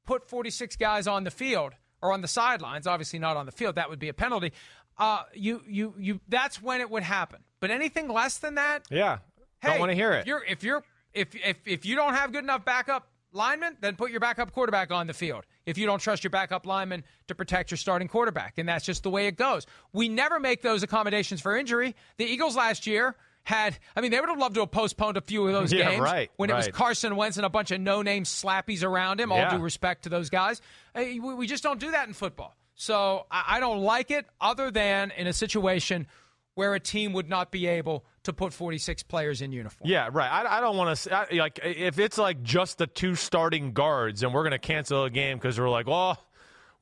put 0.05 0.29
46 0.29 0.77
guys 0.77 1.07
on 1.07 1.25
the 1.25 1.31
field 1.31 1.73
or 2.03 2.13
on 2.13 2.21
the 2.21 2.29
sidelines, 2.29 2.87
obviously 2.87 3.19
not 3.19 3.37
on 3.39 3.47
the 3.47 3.53
field, 3.53 3.77
that 3.77 3.89
would 3.89 3.99
be 3.99 4.09
a 4.11 4.15
penalty. 4.15 4.53
Uh, 4.99 5.23
you, 5.33 5.63
you, 5.67 5.95
you, 5.99 6.21
that's 6.29 6.61
when 6.63 6.81
it 6.83 6.91
would 6.91 7.03
happen. 7.03 7.41
But 7.61 7.71
anything 7.71 8.09
less 8.09 8.37
than 8.39 8.57
that, 8.57 8.85
Yeah. 8.91 9.19
hey, 9.63 9.71
Don't 9.71 9.81
want 9.81 9.91
to 9.91 9.95
hear 9.97 10.13
If 10.13 10.21
it. 10.21 10.27
you're, 10.27 10.45
if 10.45 10.63
you're, 10.63 10.85
if, 11.15 11.35
if, 11.35 11.57
if 11.67 11.87
you 11.87 11.97
don't 11.97 12.13
have 12.15 12.31
good 12.33 12.45
enough 12.45 12.65
backup 12.65 13.09
linemen, 13.33 13.79
then 13.81 13.97
put 13.97 14.11
your 14.11 14.21
backup 14.21 14.53
quarterback 14.53 14.91
on 14.91 15.07
the 15.07 15.15
field. 15.15 15.45
If 15.67 15.79
you 15.79 15.87
don't 15.87 16.01
trust 16.01 16.25
your 16.25 16.31
backup 16.31 16.67
lineman 16.67 17.05
to 17.29 17.35
protect 17.35 17.71
your 17.71 17.79
starting 17.79 18.09
quarterback, 18.09 18.59
and 18.59 18.69
that's 18.69 18.85
just 18.85 19.03
the 19.03 19.11
way 19.11 19.27
it 19.27 19.37
goes. 19.37 19.67
We 19.93 20.09
never 20.09 20.41
make 20.41 20.63
those 20.63 20.83
accommodations 20.83 21.41
for 21.41 21.57
injury. 21.57 21.95
The 22.17 22.25
Eagles 22.25 22.57
last 22.57 22.87
year 22.87 23.15
had, 23.45 23.77
I 23.97 24.01
mean, 24.01 24.11
they 24.13 24.21
would 24.21 24.29
have 24.29 24.39
loved 24.39 24.55
to 24.55 24.61
have 24.61 24.71
postponed 24.71 25.17
a 25.17 25.21
few 25.21 25.47
of 25.47 25.53
those 25.53 25.73
Yeah, 25.73 25.91
games 25.91 26.01
right, 26.01 26.31
when 26.37 26.51
it 26.51 26.55
was. 26.55 26.69
Carson 26.69 27.17
Wentz 27.17 27.37
and 27.37 27.47
a 27.47 27.49
bunch 27.51 27.71
of 27.71 27.81
no-name 27.81 28.25
slappies 28.25 28.85
around 28.85 29.21
him. 29.21 29.33
All 29.33 29.39
Yeah. 29.39 29.57
due 29.57 29.63
respect 29.63 30.05
to 30.05 30.09
those 30.09 30.31
guys, 30.31 30.61
we 30.95 31.47
just 31.47 31.63
don't 31.63 31.81
do 31.81 31.91
that 31.93 32.07
in 32.09 32.15
football. 32.15 32.57
So 32.75 33.27
I 33.31 33.57
I 33.57 33.61
don't 33.61 33.81
like 33.83 34.11
it, 34.11 34.27
other 34.41 34.71
than 34.71 35.11
in 35.13 35.27
a 35.27 35.33
situation 35.33 36.07
where 36.55 36.75
a 36.75 36.81
team 36.81 37.13
would 37.13 37.29
not 37.29 37.51
be 37.51 37.67
able 37.67 38.05
to 38.25 38.33
put 38.33 38.53
46 38.53 39.03
players 39.05 39.43
in 39.43 39.53
uniform. 39.53 39.89
Yeah, 39.89 40.09
right. 40.13 40.31
I, 40.31 40.59
I 40.59 40.61
don't 40.61 40.77
want 40.77 40.97
to 40.97 41.27
like 41.35 41.59
if 41.63 41.99
it's 41.99 42.19
like 42.19 42.43
just 42.43 42.79
the 42.79 42.87
two 42.87 43.15
starting 43.15 43.73
guards 43.73 44.23
and 44.23 44.33
we're 44.33 44.43
going 44.43 44.53
to 44.53 44.59
cancel 44.59 45.05
a 45.05 45.11
game 45.11 45.39
because 45.39 45.59
we're 45.59 45.69
like, 45.71 45.87
well, 45.87 46.23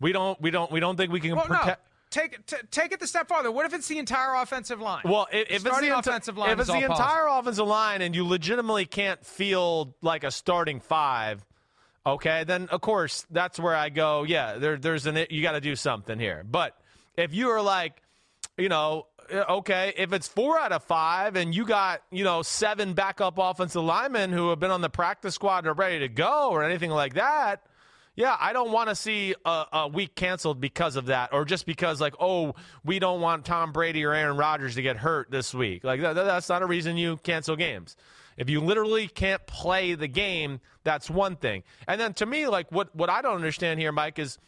we 0.01 0.13
don't, 0.13 0.41
we 0.41 0.51
don't, 0.51 0.71
we 0.71 0.81
don't 0.81 0.97
think 0.97 1.13
we 1.13 1.21
can 1.21 1.37
Well, 1.37 1.47
no. 1.49 1.57
protect. 1.59 1.87
Take 2.11 2.33
it, 2.33 2.47
t- 2.47 2.57
take 2.73 2.91
it 2.91 2.99
the 2.99 3.07
step 3.07 3.29
farther. 3.29 3.53
What 3.53 3.67
if 3.67 3.73
it's 3.75 3.87
the 3.87 3.99
entire 3.99 4.35
offensive 4.35 4.81
line? 4.81 5.03
Well, 5.05 5.29
if, 5.33 5.49
if 5.49 5.67
it's 5.67 5.81
the 5.81 5.97
offensive 5.97 6.37
line 6.37 6.51
if 6.51 6.59
it's 6.59 6.69
the 6.69 6.85
entire 6.85 7.29
offensive 7.29 7.69
line 7.69 8.03
and 8.03 8.17
you 8.17 8.27
legitimately 8.27 8.87
can't 8.87 9.25
field 9.25 9.95
like 10.03 10.25
a 10.25 10.33
starting 10.33 10.81
five, 10.81 11.45
okay, 12.05 12.43
then 12.43 12.67
of 12.73 12.81
course 12.81 13.27
that's 13.31 13.61
where 13.61 13.77
I 13.77 13.91
go. 13.91 14.25
Yeah, 14.25 14.55
there, 14.59 14.77
there's 14.77 15.07
an 15.07 15.25
you 15.31 15.41
got 15.41 15.53
to 15.53 15.61
do 15.61 15.77
something 15.77 16.19
here. 16.19 16.43
But 16.45 16.77
if 17.17 17.33
you 17.33 17.51
are 17.51 17.63
like, 17.63 18.03
you 18.59 18.69
know, 18.69 19.07
Uh, 19.33 19.45
okay, 19.49 19.93
if 19.97 20.13
it's 20.13 20.29
four 20.29 20.59
out 20.59 20.73
of 20.73 20.83
five 20.85 21.37
and 21.37 21.55
you 21.55 21.65
got 21.65 22.03
you 22.11 22.25
know 22.25 22.43
seven 22.43 22.95
backup 22.95 23.35
offensive 23.39 23.83
linemen 23.83 24.33
who 24.33 24.51
have 24.51 24.61
been 24.61 24.71
on 24.71 24.81
the 24.81 24.91
practice 24.91 25.35
squad 25.35 25.59
and 25.59 25.69
are 25.69 25.75
ready 25.75 26.01
to 26.01 26.09
go 26.09 26.51
or 26.51 26.63
anything 26.65 26.91
like 26.91 27.15
that. 27.15 27.63
Yeah, 28.17 28.37
I 28.39 28.53
don't 28.53 28.73
want 28.73 28.89
to 28.89 28.95
see 28.95 29.35
a, 29.45 29.65
a 29.73 29.89
week 29.89 30.15
canceled 30.15 30.61
because 30.61 30.97
of 30.97 31.07
that, 31.07 31.33
or 31.33 31.45
just 31.45 31.65
because 31.65 32.01
like, 32.01 32.15
oh, 32.21 32.55
we 32.85 32.99
don't 32.99 33.21
want 33.21 33.45
Tom 33.45 33.73
Brady 33.73 34.05
or 34.05 34.13
Aaron 34.13 34.37
Rodgers 34.37 34.75
to 34.75 34.83
get 34.83 34.97
hurt 34.97 35.31
this 35.31 35.55
week. 35.55 35.85
Like 35.85 36.01
that, 36.03 36.15
that's 36.15 36.49
not 36.49 36.63
a 36.63 36.67
reason 36.67 36.97
you 36.97 37.17
cancel 37.19 37.57
games. 37.57 37.97
If 38.37 38.51
you 38.51 38.61
literally 38.61 39.07
can't 39.07 39.47
play 39.47 39.95
the 39.95 40.09
game, 40.09 40.61
that's 40.83 41.09
one 41.09 41.37
thing. 41.37 41.63
And 41.87 42.01
then 42.01 42.15
to 42.15 42.27
me, 42.27 42.49
like 42.49 42.71
what 42.73 42.95
what 42.95 43.11
I 43.11 43.23
don't 43.23 43.37
understand 43.37 43.81
here, 43.81 43.93
Mike, 43.93 44.19
is 44.19 44.39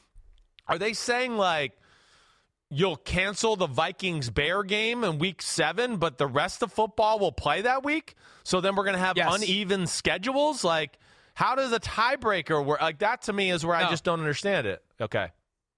are 0.66 0.79
they 0.79 0.92
saying 0.92 1.37
like 1.37 1.73
you'll 2.74 2.96
cancel 2.96 3.54
the 3.54 3.66
Vikings 3.66 4.30
Bear 4.30 4.62
game 4.62 5.04
in 5.04 5.18
week 5.18 5.42
seven, 5.42 5.98
but 5.98 6.16
the 6.16 6.26
rest 6.26 6.62
of 6.62 6.72
football 6.72 7.18
will 7.18 7.32
play 7.32 7.61
that 7.62 7.85
week? 7.85 8.14
So 8.44 8.61
then 8.61 8.74
we're 8.74 8.85
gonna 8.85 8.98
have 8.98 9.16
Yes. 9.16 9.35
uneven 9.35 9.87
schedules? 9.87 10.64
Like 10.64 10.98
how 11.35 11.54
does 11.54 11.72
a 11.72 11.80
tiebreaker 11.80 12.64
work? 12.64 12.80
Like 12.80 12.98
that 13.00 13.22
to 13.22 13.32
me 13.32 13.50
is 13.50 13.64
where 13.64 13.76
I 13.76 13.88
just 13.90 14.04
don't 14.04 14.20
understand 14.20 14.66
it. 14.66 14.82
Okay. 15.00 15.28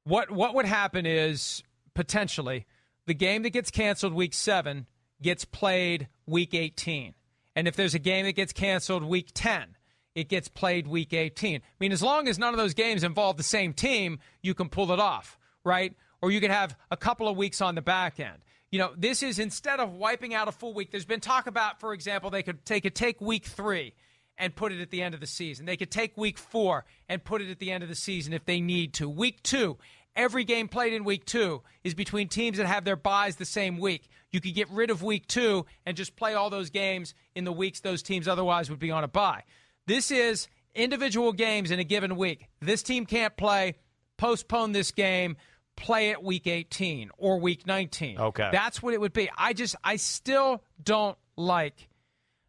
What 0.05 0.31
what 0.31 0.55
would 0.55 0.67
happen 0.67 1.05
is 1.07 1.63
potentially 1.95 2.67
the 3.07 3.15
game 3.15 3.43
that 3.43 3.51
gets 3.51 3.71
canceled 3.71 4.15
week 4.15 4.35
seven 4.35 4.87
gets 5.23 5.45
played 5.45 6.09
week 6.27 6.55
eighteen, 6.55 7.15
and 7.57 7.67
if 7.69 7.77
there's 7.77 7.95
a 7.95 7.99
game 7.99 8.25
that 8.27 8.33
gets 8.33 8.53
canceled 8.53 9.05
week 9.05 9.31
ten, 9.35 9.77
it 10.15 10.29
gets 10.29 10.49
played 10.49 10.87
week 10.87 11.13
eighteen. 11.13 11.61
I 11.65 11.75
mean, 11.81 11.93
as 11.93 12.03
long 12.03 12.29
as 12.29 12.39
none 12.39 12.53
of 12.53 12.59
those 12.59 12.75
games 12.75 13.03
involve 13.05 13.37
the 13.37 13.43
same 13.43 13.73
team, 13.73 14.19
you 14.43 14.55
can 14.55 14.69
pull 14.69 14.91
it 14.93 15.01
off, 15.01 15.39
right? 15.65 15.95
Or 16.25 16.31
you 16.31 16.41
could 16.41 16.51
have 16.51 16.75
a 16.91 16.97
couple 16.97 17.29
of 17.29 17.37
weeks 17.37 17.61
on 17.61 17.75
the 17.75 17.83
back 17.83 18.19
end. 18.19 18.39
You 18.71 18.79
know, 18.79 18.95
this 18.97 19.23
is 19.23 19.39
instead 19.39 19.79
of 19.79 19.93
wiping 19.93 20.33
out 20.33 20.49
a 20.49 20.53
full 20.53 20.73
week, 20.73 20.91
there's 20.91 21.05
been 21.05 21.21
talk 21.21 21.47
about, 21.47 21.81
for 21.81 21.93
example, 21.93 22.31
they 22.31 22.43
could 22.43 22.65
take 22.65 22.85
could 22.85 22.95
take 22.95 23.21
week 23.21 23.45
three 23.45 23.93
and 24.39 24.57
put 24.57 24.73
it 24.73 24.81
at 24.81 24.91
the 24.91 25.03
end 25.03 25.13
of 25.13 25.21
the 25.21 25.27
season. 25.27 25.67
They 25.67 25.77
could 25.77 25.91
take 25.91 26.17
week 26.17 26.39
four 26.39 26.87
and 27.11 27.23
put 27.23 27.43
it 27.43 27.51
at 27.51 27.59
the 27.59 27.71
end 27.71 27.83
of 27.83 27.91
the 27.91 27.95
season 27.95 28.33
if 28.33 28.47
they 28.47 28.63
need 28.63 28.95
to. 28.95 29.07
Week 29.07 29.43
two, 29.43 29.77
every 30.17 30.45
game 30.45 30.67
played 30.67 30.95
in 30.95 31.05
week 31.05 31.27
two 31.27 31.61
is 31.85 31.93
between 31.93 32.29
teams 32.29 32.57
that 32.57 32.67
have 32.69 32.87
their 32.87 32.97
byes 32.97 33.37
the 33.37 33.45
same 33.45 33.77
week. 33.77 34.09
You 34.31 34.41
could 34.41 34.55
get 34.55 34.71
rid 34.71 34.89
of 34.89 35.03
week 35.03 35.27
two 35.27 35.67
and 35.85 35.95
just 35.95 36.17
play 36.17 36.33
all 36.33 36.49
those 36.49 36.71
games 36.71 37.13
in 37.35 37.45
the 37.45 37.53
weeks 37.53 37.81
those 37.81 38.03
teams 38.03 38.27
otherwise 38.27 38.71
would 38.71 38.79
be 38.79 38.91
on 38.91 39.05
a 39.05 39.09
bye. 39.09 39.43
This 39.87 40.11
is 40.11 40.49
individual 40.75 41.35
games 41.35 41.71
in 41.71 41.81
a 41.81 41.85
given 41.85 42.17
week. 42.17 42.49
This 42.61 42.83
team 42.83 43.05
can't 43.05 43.37
play, 43.37 43.75
postpone 44.17 44.73
this 44.73 44.91
game, 44.91 45.37
play 45.77 46.11
it 46.11 46.23
week 46.23 46.47
18 46.47 47.11
or 47.19 47.39
week 47.39 47.67
19. 47.67 48.19
Okay. 48.19 48.49
That's 48.53 48.83
what 48.83 48.95
it 48.95 49.01
would 49.01 49.13
be. 49.13 49.31
I 49.37 49.53
just, 49.53 49.77
I 49.83 49.97
still 49.97 50.63
don't 50.83 51.17
like 51.37 51.89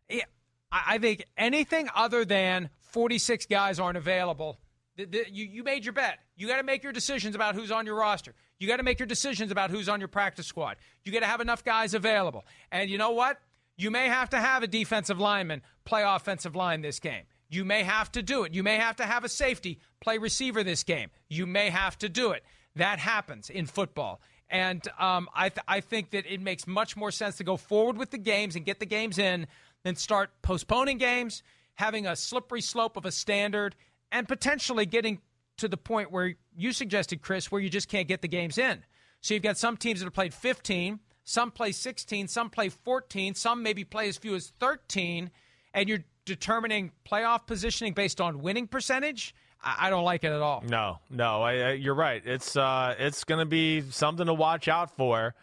it. 0.10 0.26
I 0.72 0.98
think 0.98 1.26
anything 1.38 1.88
other 1.96 2.26
than 2.26 2.70
46 2.82 3.46
guys 3.46 3.80
aren't 3.80 3.98
available. 3.98 4.60
The, 4.98 5.06
the, 5.06 5.26
you, 5.32 5.46
you 5.46 5.64
made 5.64 5.86
your 5.86 5.94
bet. 5.94 6.20
You 6.36 6.48
got 6.48 6.58
to 6.58 6.64
make 6.64 6.84
your 6.84 6.94
decisions 6.94 7.36
about 7.36 7.56
who's 7.56 7.72
on 7.72 7.86
your 7.86 7.96
roster. 7.96 8.34
You 8.60 8.68
got 8.68 8.78
to 8.78 8.84
make 8.84 9.00
your 9.00 9.08
decisions 9.08 9.52
about 9.52 9.70
who's 9.70 9.90
on 9.90 10.00
your 10.00 10.08
practice 10.08 10.48
squad. 10.48 10.78
You 11.04 11.12
got 11.12 11.20
to 11.20 11.26
have 11.26 11.42
enough 11.42 11.64
guys 11.64 11.94
available. 11.94 12.46
And 12.72 12.90
you 12.90 12.98
know 12.98 13.12
what? 13.12 13.40
You 13.78 13.92
may 13.92 14.08
have 14.08 14.30
to 14.30 14.38
have 14.38 14.64
a 14.64 14.68
defensive 14.68 15.20
lineman 15.20 15.62
play 15.84 16.04
offensive 16.04 16.56
line 16.56 16.82
this 16.82 17.00
game. 17.00 17.24
You 17.50 17.66
may 17.66 17.84
have 17.84 18.12
to 18.14 18.22
do 18.22 18.44
it. 18.44 18.54
You 18.54 18.64
may 18.64 18.78
have 18.78 18.96
to 18.98 19.06
have 19.06 19.24
a 19.24 19.30
safety 19.30 19.80
play 20.00 20.18
receiver 20.18 20.64
this 20.64 20.84
game. 20.84 21.10
You 21.30 21.46
may 21.46 21.70
have 21.70 21.98
to 22.00 22.10
do 22.10 22.32
it. 22.32 22.44
That 22.76 23.00
happens 23.00 23.50
in 23.50 23.66
football. 23.66 24.22
And 24.50 24.82
um, 25.00 25.28
I, 25.34 25.50
th- 25.50 25.64
I 25.68 25.80
think 25.80 26.12
that 26.12 26.32
it 26.32 26.42
makes 26.42 26.68
much 26.68 26.96
more 26.96 27.12
sense 27.12 27.38
to 27.38 27.44
go 27.44 27.58
forward 27.58 27.98
with 27.98 28.12
the 28.12 28.18
games 28.18 28.56
and 28.56 28.66
get 28.66 28.80
the 28.80 28.86
games 28.86 29.18
in 29.18 29.48
than 29.84 29.96
start 29.96 30.30
postponing 30.42 30.98
games, 30.98 31.42
having 31.76 32.06
a 32.06 32.16
slippery 32.16 32.62
slope 32.62 32.98
of 32.98 33.06
a 33.06 33.12
standard, 33.12 33.76
and 34.12 34.28
potentially 34.28 34.86
getting 34.86 35.20
to 35.58 35.68
the 35.68 35.78
point 35.78 36.12
where 36.12 36.36
you 36.56 36.72
suggested, 36.72 37.22
Chris, 37.22 37.52
where 37.52 37.62
you 37.62 37.70
just 37.70 37.88
can't 37.88 38.08
get 38.08 38.22
the 38.22 38.28
games 38.28 38.58
in. 38.58 38.84
So 39.22 39.34
you've 39.34 39.44
got 39.44 39.58
some 39.58 39.78
teams 39.78 40.00
that 40.00 40.06
have 40.06 40.14
played 40.14 40.34
15, 40.34 41.00
some 41.24 41.52
play 41.52 41.72
16, 41.72 42.28
some 42.28 42.50
play 42.50 42.70
14, 42.70 43.34
some 43.34 43.64
maybe 43.64 43.84
play 43.84 44.08
as 44.08 44.18
few 44.18 44.36
as 44.36 44.54
13, 44.60 45.32
and 45.74 45.90
you're 45.90 46.04
determining 46.26 46.92
playoff 47.10 47.48
positioning 47.48 47.94
based 47.94 48.20
on 48.20 48.42
winning 48.42 48.68
percentage. 48.68 49.34
I, 49.65 49.89
don't 49.89 50.04
like 50.04 50.23
it 50.23 50.32
at 50.32 50.41
all. 50.41 50.63
No, 50.67 50.99
no, 51.10 51.41
I, 51.41 51.54
I, 51.54 51.71
you're 51.71 51.95
right. 51.95 52.21
It's 52.23 52.56
uh, 52.56 52.95
it's 52.99 53.23
going 53.23 53.39
to 53.39 53.45
be 53.45 53.82
something 53.89 54.28
to 54.28 54.34
watch 54.34 54.67
out 54.67 54.95
for. 54.95 55.34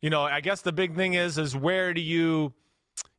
You 0.00 0.10
know, 0.10 0.22
I 0.22 0.40
guess 0.40 0.62
the 0.62 0.72
big 0.72 0.96
thing 0.96 1.14
is 1.14 1.36
is 1.36 1.54
where 1.54 1.92
do 1.92 2.00
you, 2.00 2.52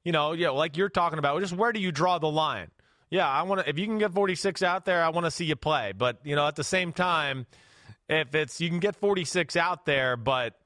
you 0.04 0.12
know, 0.12 0.34
yeah, 0.34 0.50
like 0.50 0.78
you're 0.78 0.89
talking 0.89 1.20
about, 1.20 1.39
just 1.41 1.54
where 1.54 1.72
do 1.72 1.80
you 1.80 1.91
draw 1.91 2.17
the 2.17 2.30
line? 2.30 2.72
Yeah, 3.10 3.28
I 3.28 3.43
want 3.43 3.62
to. 3.62 3.70
If 3.70 3.78
you 3.78 3.86
can 3.86 4.00
get 4.00 4.12
46 4.12 4.63
out 4.63 4.86
there, 4.86 5.04
I 5.04 5.10
want 5.10 5.26
to 5.26 5.32
see 5.32 5.46
you 5.46 5.56
play. 5.56 5.93
But 5.96 6.20
you 6.24 6.36
know, 6.36 6.48
at 6.48 6.56
the 6.56 6.63
same 6.63 6.91
time, 6.91 7.46
if 8.10 8.34
it's 8.36 8.60
you 8.60 8.70
can 8.70 8.80
get 8.80 8.96
46 8.96 9.56
out 9.56 9.86
there, 9.86 10.17
but 10.17 10.60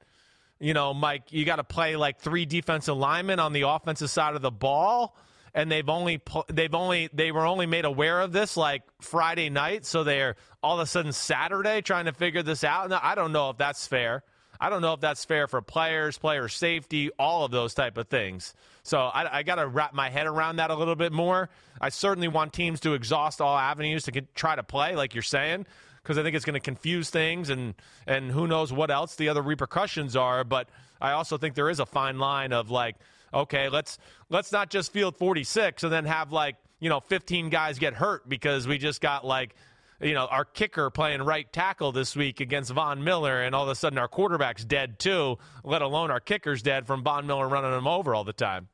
you 0.58 0.74
know, 0.74 0.94
Mike, 0.94 1.32
you 1.32 1.44
got 1.44 1.56
to 1.56 1.64
play 1.64 1.96
like 1.96 2.20
three 2.20 2.46
defensive 2.46 2.96
linemen 2.96 3.40
on 3.40 3.52
the 3.52 3.62
offensive 3.62 4.10
side 4.10 4.36
of 4.36 4.42
the 4.42 4.50
ball, 4.50 5.16
and 5.54 5.70
they've 5.70 5.88
only 5.88 6.20
they've 6.48 6.74
only 6.74 7.08
they 7.12 7.32
were 7.32 7.46
only 7.46 7.66
made 7.66 7.84
aware 7.84 8.20
of 8.20 8.32
this 8.32 8.56
like 8.56 8.82
Friday 9.00 9.50
night, 9.50 9.84
so 9.84 10.04
they're 10.04 10.36
all 10.62 10.78
of 10.78 10.84
a 10.84 10.86
sudden 10.86 11.12
Saturday 11.12 11.82
trying 11.82 12.06
to 12.06 12.12
figure 12.12 12.42
this 12.42 12.64
out. 12.64 12.88
Now, 12.90 13.00
I 13.02 13.14
don't 13.14 13.32
know 13.32 13.50
if 13.50 13.58
that's 13.58 13.86
fair. 13.86 14.22
I 14.60 14.70
don't 14.70 14.80
know 14.80 14.92
if 14.92 15.00
that's 15.00 15.24
fair 15.24 15.48
for 15.48 15.60
players, 15.60 16.18
player 16.18 16.46
safety, 16.48 17.10
all 17.18 17.44
of 17.44 17.50
those 17.50 17.74
type 17.74 17.98
of 17.98 18.06
things. 18.06 18.54
So 18.84 19.00
I, 19.00 19.38
I 19.38 19.42
got 19.42 19.56
to 19.56 19.66
wrap 19.66 19.92
my 19.92 20.08
head 20.08 20.26
around 20.26 20.56
that 20.56 20.70
a 20.70 20.76
little 20.76 20.94
bit 20.94 21.12
more. 21.12 21.50
I 21.80 21.88
certainly 21.88 22.28
want 22.28 22.52
teams 22.52 22.78
to 22.80 22.94
exhaust 22.94 23.40
all 23.40 23.58
avenues 23.58 24.04
to 24.04 24.12
get, 24.12 24.32
try 24.36 24.54
to 24.54 24.62
play, 24.62 24.94
like 24.94 25.14
you're 25.14 25.22
saying, 25.22 25.66
because 26.02 26.16
I 26.16 26.22
think 26.22 26.36
it's 26.36 26.44
going 26.44 26.54
to 26.54 26.60
confuse 26.60 27.10
things 27.10 27.50
and 27.50 27.74
and 28.06 28.30
who 28.30 28.46
knows 28.46 28.72
what 28.72 28.90
else 28.90 29.16
the 29.16 29.28
other 29.28 29.42
repercussions 29.42 30.14
are. 30.14 30.44
But 30.44 30.68
I 31.00 31.10
also 31.10 31.38
think 31.38 31.56
there 31.56 31.70
is 31.70 31.80
a 31.80 31.86
fine 31.86 32.20
line 32.20 32.52
of 32.52 32.70
like, 32.70 32.94
okay, 33.32 33.68
let's 33.68 33.98
let's 34.30 34.52
not 34.52 34.70
just 34.70 34.92
field 34.92 35.16
46 35.16 35.82
and 35.84 35.92
then 35.92 36.04
have 36.04 36.32
like 36.32 36.56
you 36.80 36.88
know 36.88 37.00
15 37.00 37.48
guys 37.50 37.78
get 37.78 37.94
hurt 37.94 38.28
because 38.28 38.66
we 38.66 38.78
just 38.78 39.00
got 39.00 39.24
like 39.24 39.54
you 40.00 40.14
know, 40.14 40.26
our 40.26 40.44
kicker 40.44 40.90
playing 40.90 41.22
right 41.22 41.52
tackle 41.52 41.92
this 41.92 42.16
week 42.16 42.40
against 42.40 42.72
Von 42.72 43.04
Miller, 43.04 43.40
and 43.40 43.54
all 43.54 43.62
of 43.62 43.68
a 43.68 43.74
sudden 43.76 43.98
our 43.98 44.08
quarterback's 44.08 44.64
dead 44.64 44.98
too, 44.98 45.38
let 45.62 45.80
alone 45.80 46.10
our 46.10 46.18
kicker's 46.18 46.60
dead 46.60 46.88
from 46.88 47.04
Von 47.04 47.24
Miller 47.28 47.46
running 47.48 47.72
him 47.72 47.86
over 47.86 48.12
all 48.12 48.24
the 48.24 48.32
time. 48.32 48.66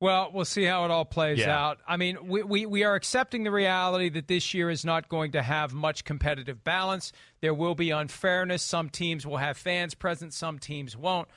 Well, 0.00 0.30
we'll 0.34 0.44
see 0.44 0.64
how 0.64 0.84
it 0.84 0.90
all 0.90 1.04
plays 1.04 1.38
Yeah. 1.38 1.56
out. 1.56 1.78
I 1.86 1.96
mean, 1.96 2.18
we, 2.26 2.42
we, 2.42 2.66
we 2.66 2.82
are 2.82 2.96
accepting 2.96 3.44
the 3.44 3.52
reality 3.52 4.08
that 4.10 4.26
this 4.26 4.52
year 4.52 4.68
is 4.68 4.84
not 4.84 5.08
going 5.08 5.32
to 5.32 5.42
have 5.42 5.72
much 5.72 6.04
competitive 6.04 6.64
balance. 6.64 7.12
There 7.40 7.54
will 7.54 7.76
be 7.76 7.90
unfairness. 7.90 8.62
Some 8.64 8.90
teams 8.90 9.24
will 9.24 9.36
have 9.36 9.56
fans 9.56 9.94
present, 9.94 10.34
some 10.34 10.58
teams 10.58 10.96
won't. 10.96 11.28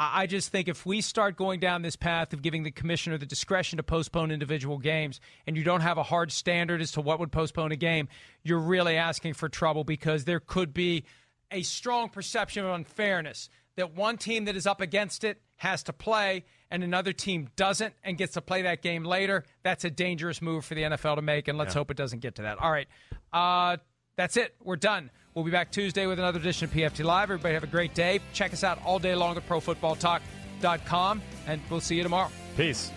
I 0.00 0.28
just 0.28 0.52
think 0.52 0.68
if 0.68 0.86
we 0.86 1.00
start 1.00 1.36
going 1.36 1.58
down 1.58 1.82
this 1.82 1.96
path 1.96 2.32
of 2.32 2.40
giving 2.40 2.62
the 2.62 2.70
commissioner 2.70 3.18
the 3.18 3.26
discretion 3.26 3.78
to 3.78 3.82
postpone 3.82 4.30
individual 4.30 4.78
games 4.78 5.20
and 5.44 5.56
you 5.56 5.64
don't 5.64 5.80
have 5.80 5.98
a 5.98 6.04
hard 6.04 6.30
standard 6.30 6.80
as 6.80 6.92
to 6.92 7.00
what 7.00 7.18
would 7.18 7.32
postpone 7.32 7.72
a 7.72 7.76
game, 7.76 8.08
you're 8.44 8.60
really 8.60 8.96
asking 8.96 9.34
for 9.34 9.48
trouble 9.48 9.82
because 9.82 10.24
there 10.24 10.38
could 10.38 10.72
be 10.72 11.04
a 11.50 11.62
strong 11.62 12.08
perception 12.10 12.64
of 12.64 12.70
unfairness 12.70 13.50
that 13.74 13.96
one 13.96 14.18
team 14.18 14.44
that 14.44 14.54
is 14.54 14.68
up 14.68 14.80
against 14.80 15.24
it 15.24 15.40
has 15.56 15.82
to 15.82 15.92
play 15.92 16.44
and 16.70 16.84
another 16.84 17.12
team 17.12 17.48
doesn't 17.56 17.94
and 18.04 18.16
gets 18.16 18.34
to 18.34 18.40
play 18.40 18.62
that 18.62 18.82
game 18.82 19.04
later. 19.04 19.44
That's 19.64 19.84
a 19.84 19.90
dangerous 19.90 20.40
move 20.40 20.64
for 20.64 20.74
the 20.74 20.82
NFL 20.82 21.16
to 21.16 21.22
make, 21.22 21.48
and 21.48 21.58
let's 21.58 21.74
hope 21.74 21.90
it 21.90 21.96
doesn't 21.96 22.20
get 22.20 22.36
to 22.36 22.42
that. 22.42 22.58
All 22.60 22.70
right. 22.70 22.86
Uh, 23.32 23.78
that's 24.16 24.36
it. 24.36 24.54
We're 24.62 24.76
done. 24.76 25.10
We'll 25.38 25.44
be 25.44 25.52
back 25.52 25.70
Tuesday 25.70 26.08
with 26.08 26.18
another 26.18 26.40
edition 26.40 26.64
of 26.64 26.74
PFT 26.74 27.04
Live. 27.04 27.30
Everybody 27.30 27.54
have 27.54 27.62
a 27.62 27.68
great 27.68 27.94
day. 27.94 28.18
Check 28.32 28.52
us 28.52 28.64
out 28.64 28.84
all 28.84 28.98
day 28.98 29.14
long 29.14 29.36
at 29.36 29.48
ProFootballTalk.com, 29.48 31.22
and 31.46 31.60
we'll 31.70 31.80
see 31.80 31.94
you 31.94 32.02
tomorrow. 32.02 32.28
Peace. 32.56 32.90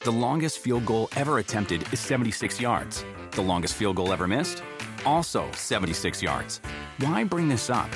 The 0.00 0.10
longest 0.10 0.58
field 0.58 0.84
goal 0.84 1.08
ever 1.14 1.38
attempted 1.38 1.84
is 1.92 2.00
76 2.00 2.60
yards. 2.60 3.04
The 3.30 3.42
longest 3.42 3.74
field 3.74 3.94
goal 3.94 4.12
ever 4.12 4.26
missed? 4.26 4.64
Also 5.04 5.48
76 5.52 6.20
yards. 6.20 6.60
Why 6.98 7.22
bring 7.22 7.46
this 7.46 7.70
up? 7.70 7.90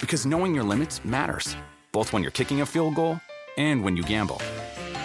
Because 0.00 0.24
knowing 0.24 0.54
your 0.54 0.64
limits 0.64 1.04
matters, 1.04 1.54
both 1.92 2.14
when 2.14 2.22
you're 2.22 2.32
kicking 2.32 2.62
a 2.62 2.66
field 2.66 2.94
goal 2.94 3.20
and 3.58 3.84
when 3.84 3.94
you 3.94 4.04
gamble. 4.04 4.40